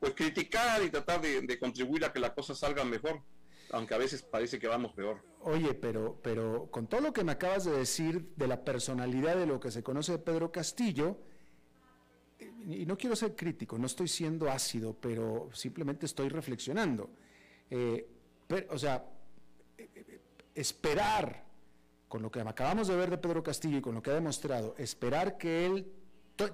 pues 0.00 0.14
criticar 0.14 0.82
y 0.82 0.88
tratar 0.88 1.20
de, 1.20 1.42
de 1.42 1.58
contribuir 1.58 2.06
a 2.06 2.12
que 2.14 2.18
las 2.18 2.30
cosas 2.30 2.58
salgan 2.58 2.88
mejor 2.88 3.22
aunque 3.72 3.94
a 3.94 3.98
veces 3.98 4.22
parece 4.22 4.58
que 4.58 4.68
vamos 4.68 4.92
peor. 4.92 5.22
Oye, 5.40 5.74
pero, 5.74 6.18
pero 6.22 6.68
con 6.70 6.86
todo 6.86 7.00
lo 7.00 7.12
que 7.12 7.24
me 7.24 7.32
acabas 7.32 7.64
de 7.64 7.72
decir 7.72 8.34
de 8.36 8.46
la 8.48 8.64
personalidad 8.64 9.36
de 9.36 9.46
lo 9.46 9.60
que 9.60 9.70
se 9.70 9.82
conoce 9.82 10.12
de 10.12 10.18
Pedro 10.18 10.50
Castillo, 10.50 11.18
y 12.40 12.86
no 12.86 12.96
quiero 12.96 13.16
ser 13.16 13.34
crítico, 13.34 13.78
no 13.78 13.86
estoy 13.86 14.08
siendo 14.08 14.50
ácido, 14.50 14.94
pero 14.94 15.48
simplemente 15.52 16.06
estoy 16.06 16.28
reflexionando. 16.28 17.10
Eh, 17.70 18.08
o 18.70 18.78
sea, 18.78 19.04
esperar, 20.54 21.44
con 22.08 22.22
lo 22.22 22.30
que 22.30 22.40
acabamos 22.40 22.88
de 22.88 22.96
ver 22.96 23.10
de 23.10 23.18
Pedro 23.18 23.42
Castillo 23.42 23.78
y 23.78 23.80
con 23.80 23.94
lo 23.94 24.02
que 24.02 24.10
ha 24.10 24.14
demostrado, 24.14 24.74
esperar 24.78 25.38
que 25.38 25.66
él 25.66 25.92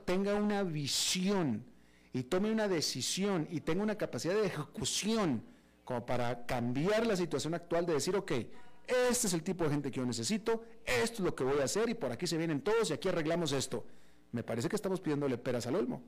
tenga 0.05 0.35
una 0.35 0.62
visión 0.62 1.64
y 2.12 2.24
tome 2.24 2.50
una 2.50 2.68
decisión 2.68 3.46
y 3.50 3.61
tenga 3.61 3.83
una 3.83 3.96
capacidad 3.96 4.35
de 4.35 4.46
ejecución 4.46 5.44
como 5.84 6.04
para 6.06 6.46
cambiar 6.46 7.06
la 7.06 7.16
situación 7.16 7.54
actual 7.54 7.86
de 7.86 7.94
decir, 7.94 8.16
ok, 8.16 8.32
este 8.86 9.26
es 9.26 9.34
el 9.34 9.42
tipo 9.42 9.64
de 9.64 9.70
gente 9.70 9.90
que 9.90 10.00
yo 10.00 10.06
necesito, 10.06 10.64
esto 10.84 11.14
es 11.14 11.20
lo 11.20 11.34
que 11.34 11.44
voy 11.44 11.60
a 11.60 11.64
hacer 11.64 11.88
y 11.88 11.94
por 11.94 12.12
aquí 12.12 12.26
se 12.26 12.36
vienen 12.36 12.62
todos 12.62 12.90
y 12.90 12.92
aquí 12.92 13.08
arreglamos 13.08 13.52
esto. 13.52 13.86
Me 14.32 14.42
parece 14.42 14.68
que 14.68 14.76
estamos 14.76 15.00
pidiéndole 15.00 15.38
peras 15.38 15.66
al 15.66 15.76
olmo. 15.76 16.02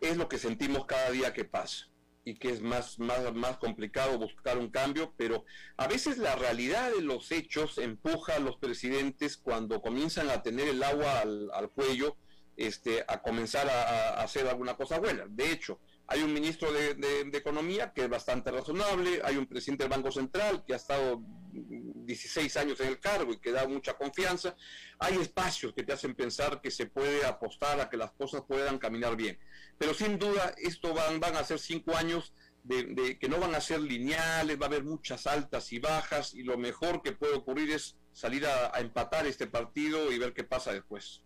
Es 0.00 0.16
lo 0.16 0.28
que 0.28 0.38
sentimos 0.38 0.86
cada 0.86 1.10
día 1.10 1.32
que 1.32 1.44
pasa 1.44 1.88
y 2.24 2.34
que 2.34 2.50
es 2.50 2.60
más, 2.60 2.98
más, 2.98 3.32
más 3.34 3.56
complicado 3.58 4.18
buscar 4.18 4.58
un 4.58 4.70
cambio, 4.70 5.12
pero 5.16 5.44
a 5.76 5.86
veces 5.86 6.18
la 6.18 6.34
realidad 6.36 6.90
de 6.90 7.02
los 7.02 7.30
hechos 7.32 7.78
empuja 7.78 8.36
a 8.36 8.40
los 8.40 8.56
presidentes 8.56 9.36
cuando 9.36 9.80
comienzan 9.80 10.30
a 10.30 10.42
tener 10.42 10.68
el 10.68 10.82
agua 10.82 11.20
al, 11.20 11.70
cuello 11.74 12.16
este, 12.56 13.04
a 13.06 13.22
comenzar 13.22 13.68
a 13.68 14.20
hacer 14.20 14.48
alguna 14.48 14.76
cosa 14.76 14.98
buena. 14.98 15.24
De 15.28 15.52
hecho, 15.52 15.78
hay 16.08 16.22
un 16.22 16.32
ministro 16.32 16.72
de, 16.72 16.96
Economía 17.32 17.92
que 17.92 18.02
es 18.02 18.08
bastante 18.08 18.50
razonable, 18.50 19.20
hay 19.22 19.36
un 19.36 19.46
presidente 19.46 19.84
del 19.84 19.90
Banco 19.90 20.10
Central 20.10 20.64
que 20.66 20.72
ha 20.72 20.76
estado 20.76 21.22
16 21.52 22.56
años 22.56 22.80
en 22.80 22.88
el 22.88 22.98
cargo 22.98 23.32
y 23.32 23.38
que 23.38 23.52
da 23.52 23.68
mucha 23.68 23.94
confianza, 23.94 24.56
hay 24.98 25.16
espacios 25.16 25.74
que 25.74 25.82
te 25.82 25.92
hacen 25.92 26.14
pensar 26.14 26.60
que 26.60 26.70
se 26.70 26.86
puede 26.86 27.24
apostar 27.26 27.80
a 27.80 27.88
que 27.88 27.96
las 27.96 28.12
cosas 28.12 28.42
puedan 28.48 28.78
caminar 28.78 29.16
bien. 29.16 29.38
Pero 29.78 29.94
sin 29.94 30.18
duda, 30.18 30.54
esto 30.58 30.94
van, 30.94 31.20
van 31.20 31.36
a 31.36 31.44
ser 31.44 31.58
cinco 31.58 31.94
años 31.96 32.32
de, 32.64 33.18
que 33.18 33.28
no 33.28 33.38
van 33.38 33.54
a 33.54 33.60
ser 33.60 33.80
lineales, 33.80 34.58
va 34.58 34.64
a 34.64 34.68
haber 34.68 34.84
muchas 34.84 35.26
altas 35.26 35.72
y 35.72 35.78
bajas 35.78 36.34
y 36.34 36.42
lo 36.42 36.56
mejor 36.56 37.02
que 37.02 37.12
puede 37.12 37.34
ocurrir 37.34 37.70
es 37.70 37.96
salir 38.12 38.46
a 38.46 38.72
empatar 38.80 39.26
este 39.26 39.46
partido 39.46 40.10
y 40.10 40.18
ver 40.18 40.32
qué 40.32 40.42
pasa 40.42 40.72
después. 40.72 41.22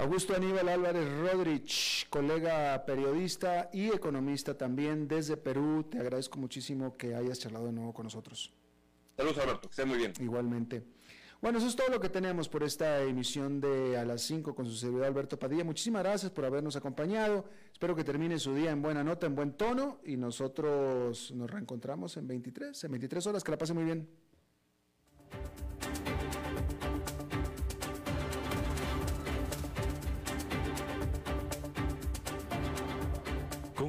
Augusto 0.00 0.32
Aníbal 0.32 0.68
Álvarez 0.68 1.08
Rodríguez, 1.18 2.06
colega 2.08 2.84
periodista 2.86 3.68
y 3.72 3.88
economista 3.88 4.56
también 4.56 5.08
desde 5.08 5.36
Perú, 5.36 5.88
te 5.90 5.98
agradezco 5.98 6.38
muchísimo 6.38 6.96
que 6.96 7.16
hayas 7.16 7.40
charlado 7.40 7.66
de 7.66 7.72
nuevo 7.72 7.92
con 7.92 8.04
nosotros. 8.04 8.52
Saludos 9.16 9.38
Alberto, 9.38 9.62
que 9.62 9.72
esté 9.72 9.84
muy 9.84 9.98
bien. 9.98 10.12
Igualmente. 10.20 10.84
Bueno, 11.42 11.58
eso 11.58 11.66
es 11.66 11.74
todo 11.74 11.88
lo 11.88 11.98
que 11.98 12.10
tenemos 12.10 12.48
por 12.48 12.62
esta 12.62 13.02
emisión 13.02 13.60
de 13.60 13.98
A 13.98 14.04
las 14.04 14.22
5 14.22 14.54
con 14.54 14.66
su 14.66 14.76
servidor 14.76 15.04
Alberto 15.04 15.36
Padilla. 15.36 15.64
Muchísimas 15.64 16.04
gracias 16.04 16.30
por 16.30 16.44
habernos 16.44 16.76
acompañado. 16.76 17.46
Espero 17.72 17.96
que 17.96 18.04
termine 18.04 18.38
su 18.38 18.54
día 18.54 18.70
en 18.70 18.80
buena 18.80 19.02
nota, 19.02 19.26
en 19.26 19.34
buen 19.34 19.54
tono 19.54 19.98
y 20.04 20.16
nosotros 20.16 21.32
nos 21.32 21.50
reencontramos 21.50 22.16
en 22.16 22.28
23, 22.28 22.84
en 22.84 22.90
23 22.92 23.26
horas. 23.26 23.42
Que 23.42 23.50
la 23.50 23.58
pase 23.58 23.74
muy 23.74 23.82
bien. 23.82 24.08